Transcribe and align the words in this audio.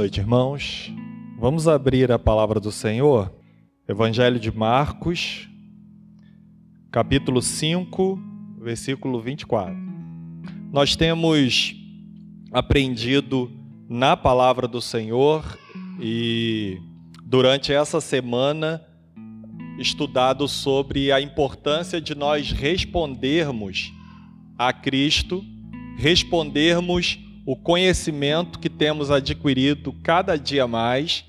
Noite, 0.00 0.18
irmãos. 0.18 0.90
Vamos 1.38 1.68
abrir 1.68 2.10
a 2.10 2.18
palavra 2.18 2.58
do 2.58 2.72
Senhor, 2.72 3.30
Evangelho 3.86 4.40
de 4.40 4.50
Marcos, 4.50 5.46
capítulo 6.90 7.42
5, 7.42 8.18
versículo 8.62 9.20
24. 9.20 9.76
Nós 10.72 10.96
temos 10.96 11.74
aprendido 12.50 13.52
na 13.90 14.16
palavra 14.16 14.66
do 14.66 14.80
Senhor 14.80 15.44
e 16.00 16.78
durante 17.22 17.70
essa 17.70 18.00
semana 18.00 18.82
estudado 19.78 20.48
sobre 20.48 21.12
a 21.12 21.20
importância 21.20 22.00
de 22.00 22.14
nós 22.14 22.52
respondermos 22.52 23.92
a 24.56 24.72
Cristo, 24.72 25.44
respondermos 25.98 27.18
o 27.44 27.56
conhecimento 27.56 28.58
que 28.58 28.68
temos 28.68 29.10
adquirido 29.10 29.94
cada 30.02 30.36
dia 30.36 30.66
mais. 30.66 31.24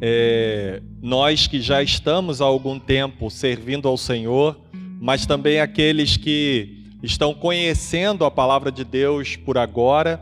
É, 0.00 0.82
nós 1.00 1.46
que 1.46 1.60
já 1.60 1.82
estamos 1.82 2.40
há 2.40 2.44
algum 2.44 2.78
tempo 2.78 3.30
servindo 3.30 3.86
ao 3.86 3.96
Senhor, 3.96 4.60
mas 5.00 5.26
também 5.26 5.60
aqueles 5.60 6.16
que 6.16 6.82
estão 7.02 7.34
conhecendo 7.34 8.24
a 8.24 8.30
palavra 8.30 8.72
de 8.72 8.84
Deus 8.84 9.36
por 9.36 9.58
agora, 9.58 10.20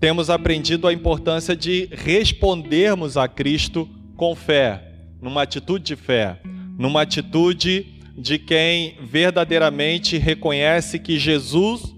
temos 0.00 0.30
aprendido 0.30 0.86
a 0.86 0.92
importância 0.92 1.56
de 1.56 1.88
respondermos 1.90 3.16
a 3.16 3.26
Cristo 3.26 3.88
com 4.16 4.34
fé, 4.34 4.82
numa 5.20 5.42
atitude 5.42 5.84
de 5.84 5.96
fé, 5.96 6.38
numa 6.78 7.02
atitude 7.02 7.86
de 8.16 8.38
quem 8.38 8.96
verdadeiramente 9.02 10.18
reconhece 10.18 10.98
que 10.98 11.18
Jesus 11.18 11.94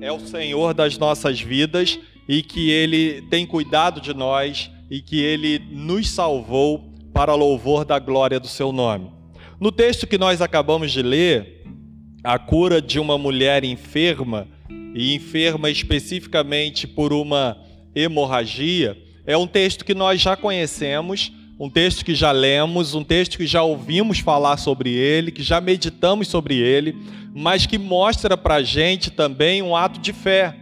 é 0.00 0.12
o 0.12 0.20
Senhor 0.20 0.74
das 0.74 0.98
nossas 0.98 1.40
vidas 1.40 1.98
e 2.28 2.42
que 2.42 2.70
Ele 2.70 3.22
tem 3.22 3.46
cuidado 3.46 4.00
de 4.00 4.12
nós 4.12 4.70
e 4.90 5.00
que 5.00 5.20
Ele 5.20 5.58
nos 5.70 6.10
salvou 6.10 6.92
para 7.12 7.34
louvor 7.34 7.84
da 7.84 7.98
glória 7.98 8.38
do 8.38 8.48
Seu 8.48 8.72
nome. 8.72 9.10
No 9.58 9.72
texto 9.72 10.06
que 10.06 10.18
nós 10.18 10.42
acabamos 10.42 10.92
de 10.92 11.02
ler, 11.02 11.64
a 12.22 12.38
cura 12.38 12.82
de 12.82 12.98
uma 12.98 13.16
mulher 13.16 13.64
enferma, 13.64 14.48
e 14.94 15.14
enferma 15.14 15.70
especificamente 15.70 16.86
por 16.86 17.12
uma 17.12 17.56
hemorragia, 17.94 18.96
é 19.26 19.36
um 19.36 19.46
texto 19.46 19.84
que 19.84 19.94
nós 19.94 20.20
já 20.20 20.36
conhecemos, 20.36 21.32
um 21.58 21.70
texto 21.70 22.04
que 22.04 22.14
já 22.14 22.32
lemos, 22.32 22.94
um 22.94 23.04
texto 23.04 23.36
que 23.38 23.46
já 23.46 23.62
ouvimos 23.62 24.18
falar 24.18 24.56
sobre 24.56 24.90
ele, 24.90 25.30
que 25.30 25.42
já 25.42 25.60
meditamos 25.60 26.28
sobre 26.28 26.56
ele, 26.56 26.96
mas 27.38 27.66
que 27.66 27.76
mostra 27.76 28.34
para 28.34 28.54
a 28.54 28.62
gente 28.62 29.10
também 29.10 29.60
um 29.60 29.76
ato 29.76 30.00
de 30.00 30.10
fé. 30.10 30.56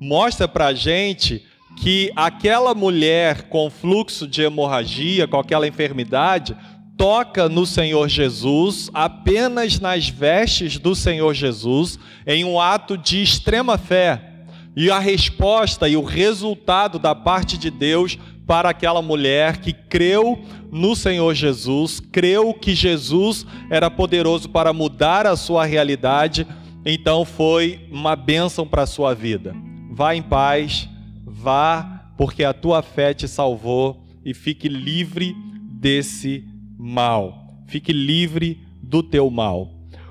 Mostra 0.00 0.48
para 0.48 0.68
a 0.68 0.72
gente 0.72 1.44
que 1.76 2.10
aquela 2.16 2.74
mulher 2.74 3.42
com 3.50 3.68
fluxo 3.68 4.26
de 4.26 4.40
hemorragia, 4.40 5.28
com 5.28 5.38
aquela 5.38 5.68
enfermidade, 5.68 6.56
toca 6.96 7.46
no 7.46 7.66
Senhor 7.66 8.08
Jesus, 8.08 8.90
apenas 8.94 9.78
nas 9.78 10.08
vestes 10.08 10.78
do 10.78 10.94
Senhor 10.94 11.34
Jesus, 11.34 11.98
em 12.26 12.42
um 12.42 12.58
ato 12.58 12.96
de 12.96 13.22
extrema 13.22 13.76
fé. 13.76 14.46
E 14.74 14.90
a 14.90 14.98
resposta 14.98 15.86
e 15.90 15.94
o 15.94 16.02
resultado 16.02 16.98
da 16.98 17.14
parte 17.14 17.58
de 17.58 17.70
Deus 17.70 18.18
para 18.46 18.68
aquela 18.68 19.00
mulher 19.00 19.58
que 19.58 19.72
creu 19.72 20.42
no 20.70 20.94
Senhor 20.94 21.34
Jesus, 21.34 22.00
creu 22.00 22.52
que 22.52 22.74
Jesus 22.74 23.46
era 23.70 23.90
poderoso 23.90 24.48
para 24.48 24.72
mudar 24.72 25.26
a 25.26 25.36
sua 25.36 25.64
realidade, 25.64 26.46
então 26.84 27.24
foi 27.24 27.88
uma 27.90 28.14
bênção 28.14 28.66
para 28.66 28.82
a 28.82 28.86
sua 28.86 29.14
vida. 29.14 29.54
Vá 29.90 30.14
em 30.14 30.22
paz, 30.22 30.88
vá, 31.24 32.10
porque 32.16 32.44
a 32.44 32.52
tua 32.52 32.82
fé 32.82 33.14
te 33.14 33.26
salvou 33.26 34.04
e 34.24 34.34
fique 34.34 34.68
livre 34.68 35.34
desse 35.80 36.44
mal. 36.78 37.62
Fique 37.66 37.92
livre 37.92 38.60
do 38.82 39.02
teu 39.02 39.30
mal. 39.30 39.70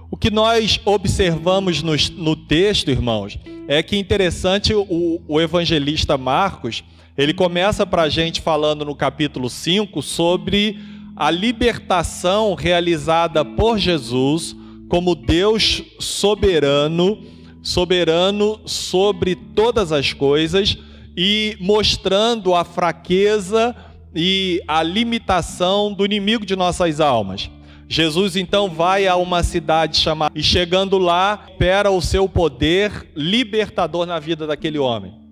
O 0.09 0.17
que 0.17 0.29
nós 0.29 0.79
observamos 0.85 1.81
no, 1.81 1.93
no 2.17 2.35
texto, 2.35 2.91
irmãos, 2.91 3.37
é 3.67 3.81
que 3.81 3.97
interessante 3.97 4.73
o, 4.73 5.21
o 5.27 5.41
evangelista 5.41 6.17
Marcos 6.17 6.83
ele 7.17 7.33
começa 7.33 7.85
para 7.85 8.03
a 8.03 8.09
gente 8.09 8.41
falando 8.41 8.83
no 8.83 8.95
capítulo 8.95 9.49
5 9.49 10.01
sobre 10.01 10.79
a 11.15 11.29
libertação 11.29 12.55
realizada 12.55 13.45
por 13.45 13.77
Jesus 13.77 14.55
como 14.89 15.13
Deus 15.13 15.83
soberano, 15.99 17.23
soberano 17.61 18.59
sobre 18.65 19.35
todas 19.35 19.91
as 19.91 20.11
coisas 20.11 20.77
e 21.15 21.55
mostrando 21.59 22.55
a 22.55 22.63
fraqueza 22.63 23.75
e 24.15 24.61
a 24.67 24.81
limitação 24.81 25.93
do 25.93 26.05
inimigo 26.05 26.45
de 26.45 26.55
nossas 26.55 26.99
almas. 26.99 27.49
Jesus 27.87 28.35
então 28.35 28.69
vai 28.69 29.05
a 29.07 29.15
uma 29.15 29.43
cidade 29.43 29.97
chamada 29.97 30.33
e 30.35 30.41
chegando 30.41 30.97
lá, 30.97 31.45
opera 31.47 31.91
o 31.91 32.01
seu 32.01 32.27
poder 32.27 33.11
libertador 33.15 34.07
na 34.07 34.17
vida 34.19 34.47
daquele 34.47 34.79
homem. 34.79 35.22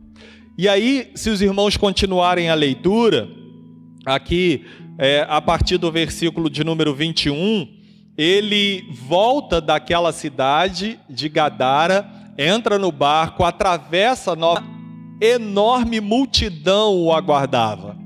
E 0.57 0.67
aí, 0.67 1.11
se 1.15 1.29
os 1.29 1.41
irmãos 1.41 1.77
continuarem 1.77 2.49
a 2.49 2.53
leitura, 2.53 3.29
aqui 4.05 4.65
é, 4.97 5.25
a 5.29 5.41
partir 5.41 5.77
do 5.77 5.91
versículo 5.91 6.49
de 6.49 6.63
número 6.63 6.93
21, 6.93 7.67
ele 8.17 8.85
volta 8.91 9.61
daquela 9.61 10.11
cidade 10.11 10.99
de 11.09 11.29
Gadara, 11.29 12.07
entra 12.37 12.77
no 12.77 12.91
barco, 12.91 13.43
atravessa, 13.43 14.33
uma 14.33 14.63
enorme 15.21 16.01
multidão 16.01 16.95
o 16.95 17.13
aguardava. 17.13 17.97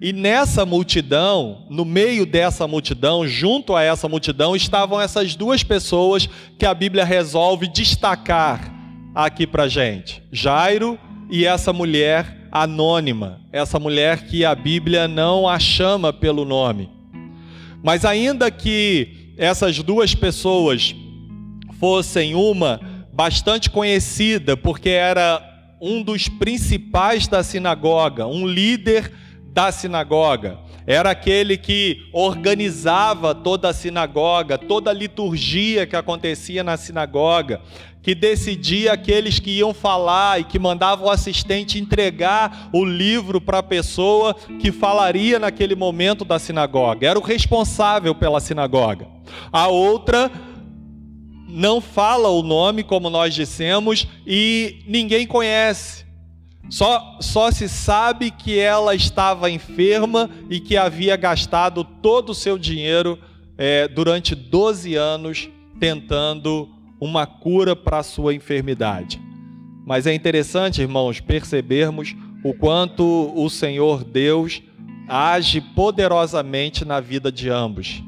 E 0.00 0.12
nessa 0.12 0.66
multidão, 0.66 1.64
no 1.70 1.84
meio 1.84 2.26
dessa 2.26 2.66
multidão, 2.66 3.26
junto 3.26 3.76
a 3.76 3.82
essa 3.82 4.08
multidão, 4.08 4.56
estavam 4.56 5.00
essas 5.00 5.36
duas 5.36 5.62
pessoas 5.62 6.28
que 6.58 6.66
a 6.66 6.74
Bíblia 6.74 7.04
resolve 7.04 7.68
destacar 7.68 8.72
aqui 9.14 9.46
para 9.46 9.68
gente: 9.68 10.20
Jairo 10.32 10.98
e 11.32 11.46
essa 11.46 11.72
mulher 11.72 12.46
anônima, 12.52 13.40
essa 13.50 13.78
mulher 13.78 14.26
que 14.26 14.44
a 14.44 14.54
Bíblia 14.54 15.08
não 15.08 15.48
a 15.48 15.58
chama 15.58 16.12
pelo 16.12 16.44
nome. 16.44 16.90
Mas 17.82 18.04
ainda 18.04 18.50
que 18.50 19.32
essas 19.38 19.78
duas 19.78 20.14
pessoas 20.14 20.94
fossem 21.80 22.34
uma 22.34 22.78
bastante 23.14 23.70
conhecida, 23.70 24.58
porque 24.58 24.90
era 24.90 25.42
um 25.80 26.02
dos 26.02 26.28
principais 26.28 27.26
da 27.26 27.42
sinagoga, 27.42 28.26
um 28.26 28.46
líder 28.46 29.10
da 29.54 29.72
sinagoga, 29.72 30.58
era 30.86 31.10
aquele 31.10 31.56
que 31.56 32.08
organizava 32.12 33.34
toda 33.34 33.68
a 33.68 33.72
sinagoga, 33.72 34.58
toda 34.58 34.90
a 34.90 34.94
liturgia 34.94 35.86
que 35.86 35.96
acontecia 35.96 36.64
na 36.64 36.76
sinagoga, 36.76 37.60
que 38.02 38.14
decidia 38.14 38.92
aqueles 38.92 39.38
que 39.38 39.50
iam 39.50 39.72
falar 39.72 40.40
e 40.40 40.44
que 40.44 40.58
mandava 40.58 41.04
o 41.04 41.10
assistente 41.10 41.78
entregar 41.78 42.68
o 42.72 42.84
livro 42.84 43.40
para 43.40 43.58
a 43.58 43.62
pessoa 43.62 44.34
que 44.60 44.72
falaria 44.72 45.38
naquele 45.38 45.76
momento 45.76 46.24
da 46.24 46.38
sinagoga. 46.38 47.06
Era 47.06 47.18
o 47.18 47.22
responsável 47.22 48.14
pela 48.14 48.40
sinagoga. 48.40 49.06
A 49.52 49.68
outra 49.68 50.30
não 51.48 51.80
fala 51.80 52.28
o 52.28 52.42
nome, 52.42 52.82
como 52.82 53.08
nós 53.08 53.34
dissemos, 53.34 54.08
e 54.26 54.82
ninguém 54.86 55.26
conhece. 55.26 56.04
Só, 56.70 57.18
só 57.20 57.50
se 57.50 57.68
sabe 57.68 58.30
que 58.30 58.58
ela 58.58 58.94
estava 58.94 59.50
enferma 59.50 60.30
e 60.48 60.58
que 60.60 60.76
havia 60.76 61.16
gastado 61.16 61.84
todo 61.84 62.30
o 62.30 62.34
seu 62.34 62.56
dinheiro 62.56 63.18
é, 63.58 63.86
durante 63.86 64.34
12 64.34 64.94
anos 64.94 65.48
tentando 65.78 66.68
uma 67.00 67.26
cura 67.26 67.74
para 67.74 67.98
a 67.98 68.02
sua 68.02 68.34
enfermidade. 68.34 69.20
Mas 69.84 70.06
é 70.06 70.14
interessante, 70.14 70.80
irmãos, 70.80 71.20
percebermos 71.20 72.14
o 72.44 72.54
quanto 72.54 73.32
o 73.34 73.50
Senhor 73.50 74.04
Deus 74.04 74.62
age 75.08 75.60
poderosamente 75.60 76.84
na 76.84 77.00
vida 77.00 77.30
de 77.30 77.48
ambos. 77.50 78.02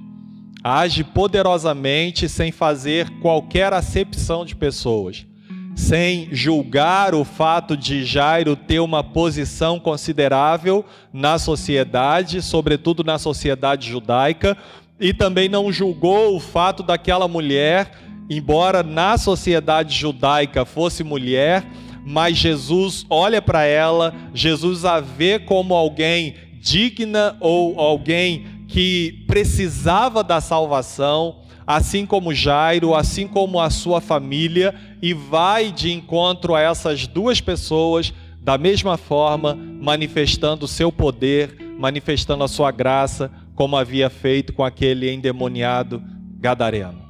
Age 0.63 1.05
poderosamente 1.05 2.29
sem 2.29 2.51
fazer 2.51 3.11
qualquer 3.21 3.73
acepção 3.73 4.45
de 4.45 4.57
pessoas, 4.57 5.27
sem 5.75 6.29
julgar 6.31 7.15
o 7.15 7.25
fato 7.25 7.77
de 7.77 8.05
Jairo 8.05 8.55
ter 8.57 8.81
uma 8.81 9.03
posição 9.03 9.81
considerável 9.81 10.85
na 11.13 11.39
sociedade, 11.39 12.41
sobretudo 12.41 13.03
na 13.03 13.19
sociedade 13.19 13.91
judaica, 13.91 14.57
e 15.01 15.13
também 15.13 15.49
não 15.49 15.73
julgou 15.73 16.37
o 16.37 16.41
fato 16.41 16.83
daquela 16.83 17.27
mulher 17.27 17.91
embora 18.29 18.83
na 18.83 19.17
sociedade 19.17 19.95
judaica 19.95 20.65
fosse 20.65 21.05
mulher, 21.05 21.65
mas 22.05 22.37
Jesus 22.37 23.07
olha 23.09 23.41
para 23.41 23.65
ela, 23.65 24.15
Jesus 24.33 24.85
a 24.85 25.01
vê 25.01 25.39
como 25.39 25.75
alguém 25.75 26.35
digna 26.61 27.37
ou 27.41 27.79
alguém 27.79 28.47
que 28.69 29.25
precisava 29.27 30.25
da 30.25 30.41
salvação, 30.41 31.37
assim 31.67 32.05
como 32.05 32.35
Jairo, 32.35 32.95
assim 32.95 33.27
como 33.27 33.61
a 33.61 33.71
sua 33.71 34.01
família, 34.01 34.75
e 35.01 35.15
vai 35.15 35.73
de 35.73 35.93
encontro 35.93 36.55
a 36.55 36.61
essas 36.61 37.07
duas 37.07 37.41
pessoas, 37.41 38.13
da 38.41 38.59
mesma 38.59 38.97
forma, 38.97 39.55
manifestando 39.55 40.67
o 40.67 40.69
seu 40.69 40.93
poder, 40.93 41.57
manifestando 41.79 42.45
a 42.45 42.49
sua 42.49 42.71
graça, 42.71 43.31
como 43.55 43.77
havia 43.77 44.11
feito 44.11 44.53
com 44.53 44.65
aquele 44.65 45.11
endemoniado 45.11 46.03
gadareno. 46.39 47.03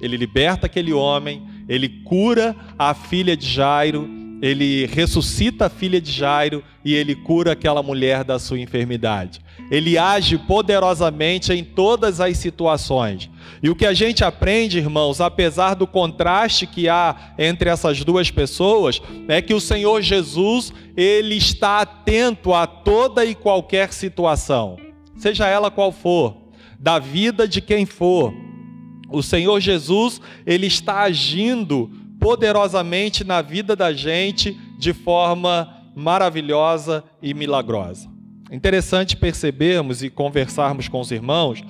Ele 0.00 0.16
liberta 0.16 0.66
aquele 0.66 0.92
homem, 0.92 1.42
ele 1.68 1.88
cura 1.88 2.54
a 2.78 2.94
filha 2.94 3.36
de 3.36 3.48
Jairo, 3.48 4.08
ele 4.42 4.86
ressuscita 4.86 5.66
a 5.66 5.70
filha 5.70 6.00
de 6.00 6.12
Jairo 6.12 6.62
e 6.84 6.94
ele 6.94 7.14
cura 7.14 7.52
aquela 7.52 7.82
mulher 7.82 8.22
da 8.22 8.38
sua 8.38 8.60
enfermidade. 8.60 9.40
Ele 9.70 9.96
age 9.96 10.36
poderosamente 10.38 11.52
em 11.52 11.64
todas 11.64 12.20
as 12.20 12.36
situações. 12.36 13.30
E 13.62 13.70
o 13.70 13.74
que 13.74 13.86
a 13.86 13.92
gente 13.92 14.24
aprende, 14.24 14.78
irmãos, 14.78 15.20
apesar 15.20 15.74
do 15.74 15.86
contraste 15.86 16.66
que 16.66 16.88
há 16.88 17.34
entre 17.38 17.70
essas 17.70 18.04
duas 18.04 18.30
pessoas, 18.30 19.00
é 19.28 19.40
que 19.40 19.54
o 19.54 19.60
Senhor 19.60 20.02
Jesus, 20.02 20.72
ele 20.96 21.34
está 21.34 21.80
atento 21.80 22.52
a 22.52 22.66
toda 22.66 23.24
e 23.24 23.34
qualquer 23.34 23.92
situação, 23.92 24.76
seja 25.16 25.46
ela 25.46 25.70
qual 25.70 25.92
for, 25.92 26.36
da 26.78 26.98
vida 26.98 27.48
de 27.48 27.60
quem 27.60 27.86
for. 27.86 28.32
O 29.08 29.22
Senhor 29.22 29.60
Jesus, 29.60 30.20
ele 30.44 30.66
está 30.66 31.02
agindo 31.02 31.90
poderosamente 32.20 33.24
na 33.24 33.40
vida 33.40 33.76
da 33.76 33.92
gente 33.92 34.58
de 34.78 34.92
forma 34.92 35.72
maravilhosa 35.94 37.04
e 37.22 37.32
milagrosa. 37.32 38.08
Interessante 38.50 39.16
percebermos 39.16 40.02
e 40.02 40.10
conversarmos 40.10 40.88
com 40.88 41.00
os 41.00 41.10
irmãos 41.10 41.64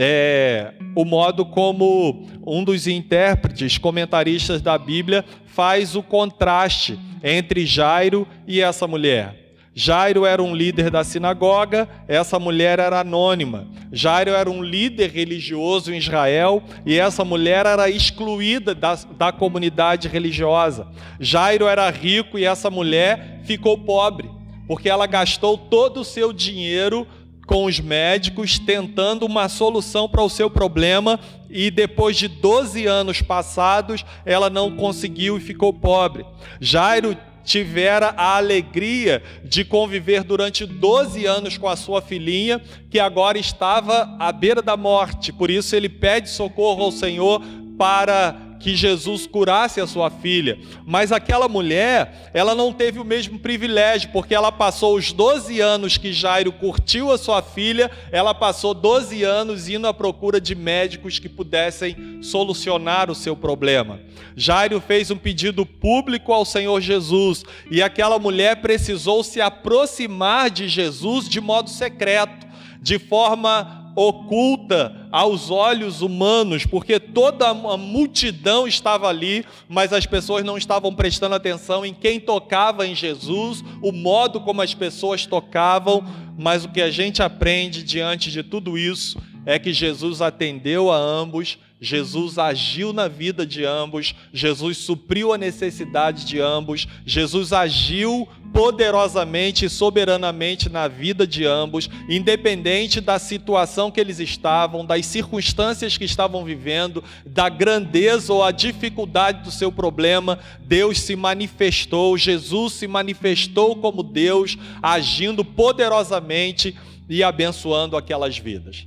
é, 0.00 0.74
o 0.94 1.04
modo 1.04 1.44
como 1.44 2.24
um 2.46 2.62
dos 2.62 2.86
intérpretes, 2.86 3.76
comentaristas 3.76 4.62
da 4.62 4.78
Bíblia, 4.78 5.24
faz 5.46 5.96
o 5.96 6.02
contraste 6.04 6.96
entre 7.22 7.66
Jairo 7.66 8.26
e 8.46 8.60
essa 8.60 8.86
mulher. 8.86 9.48
Jairo 9.74 10.24
era 10.26 10.42
um 10.42 10.54
líder 10.54 10.90
da 10.90 11.04
sinagoga, 11.04 11.88
essa 12.06 12.38
mulher 12.38 12.78
era 12.78 13.00
anônima. 13.00 13.68
Jairo 13.92 14.30
era 14.30 14.50
um 14.50 14.62
líder 14.62 15.10
religioso 15.10 15.92
em 15.92 15.98
Israel 15.98 16.62
e 16.86 16.98
essa 16.98 17.24
mulher 17.24 17.66
era 17.66 17.88
excluída 17.90 18.74
da, 18.74 18.94
da 19.16 19.32
comunidade 19.32 20.08
religiosa. 20.08 20.86
Jairo 21.20 21.66
era 21.66 21.88
rico 21.90 22.38
e 22.38 22.44
essa 22.44 22.70
mulher 22.70 23.40
ficou 23.44 23.78
pobre, 23.78 24.28
porque 24.66 24.88
ela 24.88 25.06
gastou 25.06 25.56
todo 25.56 26.00
o 26.00 26.04
seu 26.04 26.32
dinheiro 26.32 27.06
com 27.48 27.64
os 27.64 27.80
médicos 27.80 28.58
tentando 28.58 29.24
uma 29.24 29.48
solução 29.48 30.06
para 30.06 30.22
o 30.22 30.28
seu 30.28 30.50
problema 30.50 31.18
e 31.48 31.70
depois 31.70 32.14
de 32.14 32.28
12 32.28 32.84
anos 32.84 33.22
passados 33.22 34.04
ela 34.26 34.50
não 34.50 34.76
conseguiu 34.76 35.38
e 35.38 35.40
ficou 35.40 35.72
pobre. 35.72 36.26
Jairo 36.60 37.16
tivera 37.42 38.12
a 38.18 38.36
alegria 38.36 39.22
de 39.42 39.64
conviver 39.64 40.22
durante 40.22 40.66
12 40.66 41.24
anos 41.24 41.56
com 41.56 41.66
a 41.66 41.76
sua 41.76 42.02
filhinha, 42.02 42.60
que 42.90 43.00
agora 43.00 43.38
estava 43.38 44.14
à 44.18 44.30
beira 44.30 44.60
da 44.60 44.76
morte. 44.76 45.32
Por 45.32 45.50
isso 45.50 45.74
ele 45.74 45.88
pede 45.88 46.28
socorro 46.28 46.82
ao 46.84 46.92
Senhor 46.92 47.40
para 47.78 48.36
que 48.58 48.76
Jesus 48.76 49.26
curasse 49.26 49.80
a 49.80 49.86
sua 49.86 50.10
filha. 50.10 50.58
Mas 50.84 51.12
aquela 51.12 51.48
mulher, 51.48 52.30
ela 52.34 52.54
não 52.54 52.72
teve 52.72 52.98
o 52.98 53.04
mesmo 53.04 53.38
privilégio, 53.38 54.10
porque 54.12 54.34
ela 54.34 54.50
passou 54.50 54.96
os 54.96 55.12
12 55.12 55.60
anos 55.60 55.96
que 55.96 56.12
Jairo 56.12 56.52
curtiu 56.52 57.12
a 57.12 57.18
sua 57.18 57.42
filha, 57.42 57.90
ela 58.10 58.34
passou 58.34 58.74
12 58.74 59.22
anos 59.22 59.68
indo 59.68 59.86
à 59.86 59.94
procura 59.94 60.40
de 60.40 60.54
médicos 60.54 61.18
que 61.18 61.28
pudessem 61.28 62.22
solucionar 62.22 63.10
o 63.10 63.14
seu 63.14 63.36
problema. 63.36 64.00
Jairo 64.36 64.80
fez 64.80 65.10
um 65.10 65.16
pedido 65.16 65.64
público 65.64 66.32
ao 66.32 66.44
Senhor 66.44 66.80
Jesus, 66.80 67.44
e 67.70 67.82
aquela 67.82 68.18
mulher 68.18 68.56
precisou 68.56 69.22
se 69.22 69.40
aproximar 69.40 70.50
de 70.50 70.68
Jesus 70.68 71.28
de 71.28 71.40
modo 71.40 71.70
secreto, 71.70 72.46
de 72.80 72.98
forma 72.98 73.87
oculta 73.98 75.08
aos 75.10 75.50
olhos 75.50 76.02
humanos, 76.02 76.64
porque 76.64 77.00
toda 77.00 77.48
a 77.48 77.76
multidão 77.76 78.68
estava 78.68 79.08
ali, 79.08 79.44
mas 79.68 79.92
as 79.92 80.06
pessoas 80.06 80.44
não 80.44 80.56
estavam 80.56 80.94
prestando 80.94 81.34
atenção 81.34 81.84
em 81.84 81.92
quem 81.92 82.20
tocava 82.20 82.86
em 82.86 82.94
Jesus, 82.94 83.64
o 83.82 83.90
modo 83.90 84.40
como 84.40 84.62
as 84.62 84.72
pessoas 84.72 85.26
tocavam, 85.26 86.04
mas 86.38 86.64
o 86.64 86.68
que 86.68 86.80
a 86.80 86.92
gente 86.92 87.24
aprende 87.24 87.82
diante 87.82 88.30
de 88.30 88.44
tudo 88.44 88.78
isso 88.78 89.20
é 89.44 89.58
que 89.58 89.72
Jesus 89.72 90.22
atendeu 90.22 90.92
a 90.92 90.96
ambos, 90.96 91.58
Jesus 91.80 92.38
agiu 92.38 92.92
na 92.92 93.06
vida 93.06 93.46
de 93.46 93.64
ambos, 93.64 94.14
Jesus 94.32 94.78
supriu 94.78 95.32
a 95.32 95.38
necessidade 95.38 96.24
de 96.24 96.40
ambos, 96.40 96.88
Jesus 97.06 97.52
agiu 97.52 98.28
poderosamente 98.52 99.64
e 99.64 99.70
soberanamente 99.70 100.68
na 100.68 100.88
vida 100.88 101.24
de 101.24 101.44
ambos, 101.44 101.88
independente 102.08 103.00
da 103.00 103.18
situação 103.18 103.90
que 103.92 104.00
eles 104.00 104.18
estavam, 104.18 104.84
das 104.84 105.06
circunstâncias 105.06 105.96
que 105.96 106.04
estavam 106.04 106.44
vivendo, 106.44 107.04
da 107.24 107.48
grandeza 107.48 108.32
ou 108.32 108.42
a 108.42 108.50
dificuldade 108.50 109.44
do 109.44 109.50
seu 109.52 109.70
problema, 109.70 110.40
Deus 110.60 110.98
se 111.00 111.14
manifestou, 111.14 112.18
Jesus 112.18 112.72
se 112.72 112.88
manifestou 112.88 113.76
como 113.76 114.02
Deus, 114.02 114.58
agindo 114.82 115.44
poderosamente 115.44 116.76
e 117.08 117.22
abençoando 117.22 117.96
aquelas 117.96 118.36
vidas. 118.36 118.86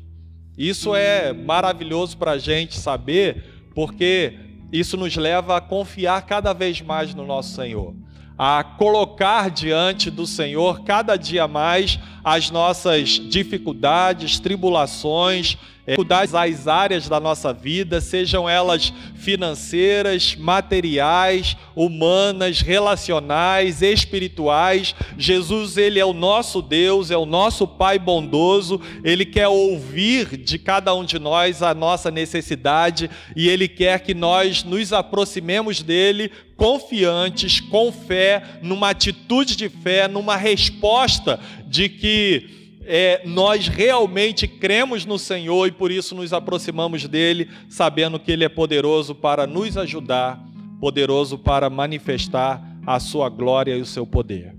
Isso 0.61 0.93
é 0.95 1.33
maravilhoso 1.33 2.15
para 2.15 2.33
a 2.33 2.37
gente 2.37 2.77
saber, 2.77 3.65
porque 3.73 4.33
isso 4.71 4.95
nos 4.95 5.15
leva 5.15 5.57
a 5.57 5.61
confiar 5.61 6.21
cada 6.27 6.53
vez 6.53 6.79
mais 6.81 7.15
no 7.15 7.25
nosso 7.25 7.55
Senhor 7.55 7.95
a 8.43 8.63
colocar 8.63 9.51
diante 9.51 10.09
do 10.09 10.25
Senhor 10.25 10.83
cada 10.83 11.15
dia 11.15 11.47
mais 11.47 11.99
as 12.23 12.49
nossas 12.49 13.09
dificuldades, 13.09 14.39
tribulações, 14.39 15.59
dificuldades 15.91 16.33
às 16.33 16.67
áreas 16.67 17.09
da 17.09 17.19
nossa 17.19 17.51
vida, 17.51 17.99
sejam 17.99 18.49
elas 18.49 18.93
financeiras, 19.15 20.35
materiais, 20.35 21.57
humanas, 21.75 22.61
relacionais, 22.61 23.81
espirituais. 23.81 24.95
Jesus, 25.17 25.77
ele 25.77 25.99
é 25.99 26.05
o 26.05 26.13
nosso 26.13 26.61
Deus, 26.61 27.11
é 27.11 27.17
o 27.17 27.25
nosso 27.25 27.67
Pai 27.67 27.99
bondoso, 27.99 28.79
ele 29.03 29.25
quer 29.25 29.47
ouvir 29.47 30.37
de 30.37 30.57
cada 30.57 30.93
um 30.95 31.03
de 31.03 31.19
nós 31.19 31.61
a 31.61 31.73
nossa 31.73 32.09
necessidade 32.09 33.09
e 33.35 33.49
ele 33.49 33.67
quer 33.67 33.99
que 33.99 34.13
nós 34.13 34.63
nos 34.63 34.93
aproximemos 34.93 35.81
dele 35.81 36.31
confiantes, 36.55 37.59
com 37.59 37.91
fé, 37.91 38.43
numa 38.61 38.91
atitude 38.91 39.55
de 39.55 39.67
fé, 39.67 40.07
numa 40.07 40.37
resposta 40.37 41.39
de 41.65 41.89
que 41.89 42.60
é, 42.85 43.21
nós 43.25 43.67
realmente 43.67 44.47
cremos 44.47 45.05
no 45.05 45.19
Senhor 45.19 45.67
e 45.67 45.71
por 45.71 45.91
isso 45.91 46.15
nos 46.15 46.33
aproximamos 46.33 47.07
dele, 47.07 47.49
sabendo 47.69 48.19
que 48.19 48.31
ele 48.31 48.43
é 48.43 48.49
poderoso 48.49 49.13
para 49.13 49.45
nos 49.45 49.77
ajudar, 49.77 50.39
poderoso 50.79 51.37
para 51.37 51.69
manifestar 51.69 52.61
a 52.85 52.99
sua 52.99 53.29
glória 53.29 53.75
e 53.75 53.81
o 53.81 53.85
seu 53.85 54.05
poder. 54.05 54.55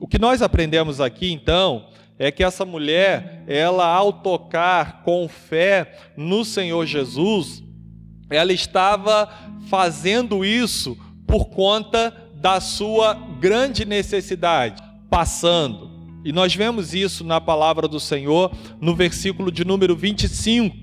O 0.00 0.06
que 0.06 0.18
nós 0.18 0.42
aprendemos 0.42 1.00
aqui, 1.00 1.32
então, 1.32 1.86
é 2.18 2.30
que 2.30 2.44
essa 2.44 2.64
mulher, 2.64 3.42
ela 3.46 3.86
ao 3.86 4.12
tocar 4.12 5.02
com 5.02 5.28
fé 5.28 5.96
no 6.16 6.44
Senhor 6.44 6.84
Jesus, 6.86 7.62
ela 8.30 8.52
estava 8.52 9.28
fazendo 9.68 10.44
isso 10.44 10.96
por 11.26 11.46
conta 11.46 12.14
da 12.34 12.60
sua 12.60 13.14
grande 13.40 13.84
necessidade, 13.84 14.82
passando, 15.08 15.93
e 16.24 16.32
nós 16.32 16.54
vemos 16.54 16.94
isso 16.94 17.22
na 17.22 17.40
palavra 17.40 17.86
do 17.86 18.00
Senhor 18.00 18.50
no 18.80 18.94
versículo 18.94 19.52
de 19.52 19.64
número 19.64 19.94
25. 19.94 20.76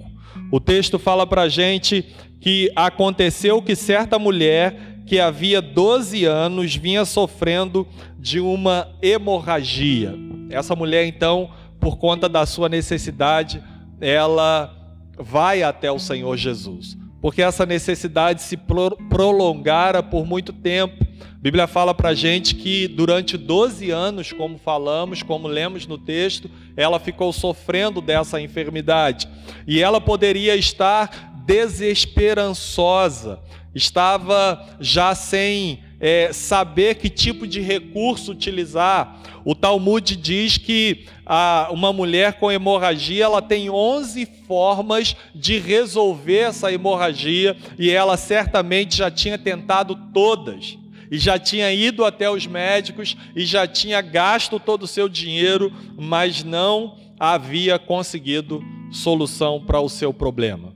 O 0.52 0.60
texto 0.60 1.00
fala 1.00 1.26
para 1.26 1.44
a 1.44 1.50
gente 1.50 2.06
que 2.40 2.72
aconteceu 2.76 3.62
que 3.62 3.76
certa 3.76 4.20
mulher 4.20 5.04
que 5.06 5.20
havia 5.20 5.62
12 5.62 6.26
anos 6.26 6.76
vinha 6.76 7.04
sofrendo 7.06 7.88
de 8.18 8.40
uma 8.40 8.88
hemorragia. 9.02 10.16
Essa 10.50 10.76
mulher, 10.76 11.06
então, 11.06 11.50
por 11.80 11.98
conta 11.98 12.30
da 12.30 12.46
sua 12.46 12.70
necessidade, 12.70 13.64
ela 14.00 14.74
vai 15.18 15.64
até 15.64 15.92
o 15.92 16.00
Senhor 16.00 16.38
Jesus, 16.38 16.98
porque 17.22 17.42
essa 17.42 17.66
necessidade 17.66 18.42
se 18.42 18.58
prolongara 18.58 20.02
por 20.02 20.26
muito 20.26 20.52
tempo. 20.52 21.06
A 21.22 21.40
Bíblia 21.42 21.68
fala 21.68 21.94
para 21.94 22.10
a 22.10 22.16
gente 22.16 22.56
que 22.56 22.88
durante 22.88 23.38
12 23.38 23.92
anos, 23.92 24.34
como 24.34 24.58
falamos, 24.58 25.22
como 25.22 25.48
lemos 25.48 25.86
no 25.86 25.98
texto, 25.98 26.50
ela 26.76 27.00
ficou 27.00 27.32
sofrendo 27.32 28.02
dessa 28.02 28.42
enfermidade. 28.42 29.28
E 29.68 29.82
ela 29.82 30.02
poderia 30.02 30.56
estar 30.56 31.32
desesperançosa, 31.46 33.40
estava 33.74 34.78
já 34.80 35.14
sem 35.16 35.84
é, 36.02 36.34
saber 36.34 36.96
que 36.96 37.10
tipo 37.10 37.46
de 37.46 37.62
recurso 37.62 38.32
utilizar. 38.32 39.22
O 39.46 39.54
Talmud 39.54 40.16
diz 40.16 40.58
que 40.58 41.06
a, 41.26 41.70
uma 41.72 41.94
mulher 41.94 42.34
com 42.34 42.52
hemorragia 42.52 43.24
ela 43.24 43.42
tem 43.42 43.70
11 43.70 44.26
formas 44.48 45.16
de 45.34 45.60
resolver 45.60 46.40
essa 46.40 46.74
hemorragia 46.74 47.56
e 47.78 47.90
ela 47.92 48.18
certamente 48.18 48.98
já 48.98 49.12
tinha 49.12 49.38
tentado 49.38 49.96
todas 50.12 50.78
e 51.12 51.18
já 51.18 51.38
tinha 51.38 51.72
ido 51.72 52.06
até 52.06 52.30
os 52.32 52.48
médicos 52.48 53.16
e 53.36 53.46
já 53.46 53.68
tinha 53.68 54.02
gasto 54.02 54.60
todo 54.60 54.84
o 54.84 54.88
seu 54.88 55.08
dinheiro, 55.08 55.72
mas 55.98 56.44
não 56.44 56.98
havia 57.20 57.78
conseguido 57.78 58.64
solução 58.92 59.64
para 59.64 59.80
o 59.80 59.90
seu 59.90 60.14
problema. 60.14 60.74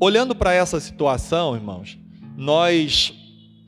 Olhando 0.00 0.34
para 0.34 0.52
essa 0.52 0.80
situação, 0.80 1.54
irmãos, 1.54 1.98
nós, 2.36 3.14